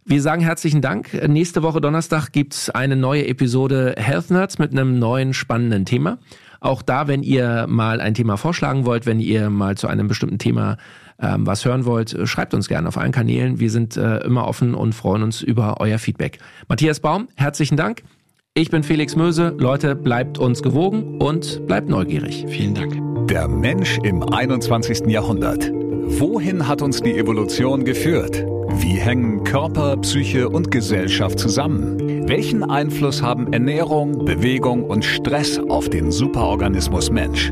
Wir 0.05 0.21
sagen 0.21 0.41
herzlichen 0.41 0.81
Dank. 0.81 1.13
Nächste 1.27 1.63
Woche 1.63 1.81
Donnerstag 1.81 2.31
gibt's 2.31 2.69
eine 2.69 2.95
neue 2.95 3.27
Episode 3.27 3.95
Health 3.97 4.31
Nerds 4.31 4.57
mit 4.57 4.71
einem 4.71 4.99
neuen 4.99 5.33
spannenden 5.33 5.83
Thema. 5.83 6.17
Auch 6.61 6.81
da, 6.81 7.09
wenn 7.09 7.23
ihr 7.23 7.67
mal 7.67 7.99
ein 7.99 8.13
Thema 8.13 8.37
vorschlagen 8.37 8.85
wollt, 8.85 9.05
wenn 9.05 9.19
ihr 9.19 9.49
mal 9.49 9.75
zu 9.77 9.87
einem 9.87 10.07
bestimmten 10.07 10.39
Thema 10.39 10.77
ähm, 11.21 11.45
was 11.45 11.65
hören 11.65 11.85
wollt, 11.85 12.17
schreibt 12.25 12.53
uns 12.53 12.67
gerne 12.67 12.87
auf 12.87 12.97
allen 12.97 13.11
Kanälen. 13.11 13.59
Wir 13.59 13.71
sind 13.71 13.97
äh, 13.97 14.17
immer 14.19 14.47
offen 14.47 14.73
und 14.73 14.93
freuen 14.93 15.23
uns 15.23 15.41
über 15.41 15.77
euer 15.79 15.99
Feedback. 15.99 16.39
Matthias 16.67 16.99
Baum, 16.99 17.27
herzlichen 17.35 17.77
Dank. 17.77 18.03
Ich 18.55 18.71
bin 18.71 18.83
Felix 18.83 19.15
Möse. 19.15 19.55
Leute, 19.57 19.95
bleibt 19.95 20.37
uns 20.37 20.61
gewogen 20.61 21.19
und 21.19 21.65
bleibt 21.67 21.87
neugierig. 21.87 22.45
Vielen 22.49 22.73
Dank. 22.73 23.27
Der 23.27 23.47
Mensch 23.47 23.99
im 24.03 24.23
21. 24.23 25.07
Jahrhundert. 25.07 25.71
Wohin 25.71 26.67
hat 26.67 26.81
uns 26.81 27.01
die 27.01 27.17
Evolution 27.17 27.85
geführt? 27.85 28.43
Wie 28.81 28.95
hängen 28.95 29.43
Körper, 29.43 29.95
Psyche 29.97 30.49
und 30.49 30.71
Gesellschaft 30.71 31.39
zusammen? 31.39 32.27
Welchen 32.27 32.63
Einfluss 32.63 33.21
haben 33.21 33.53
Ernährung, 33.53 34.25
Bewegung 34.25 34.83
und 34.83 35.05
Stress 35.05 35.59
auf 35.59 35.89
den 35.89 36.11
Superorganismus 36.11 37.11
Mensch? 37.11 37.51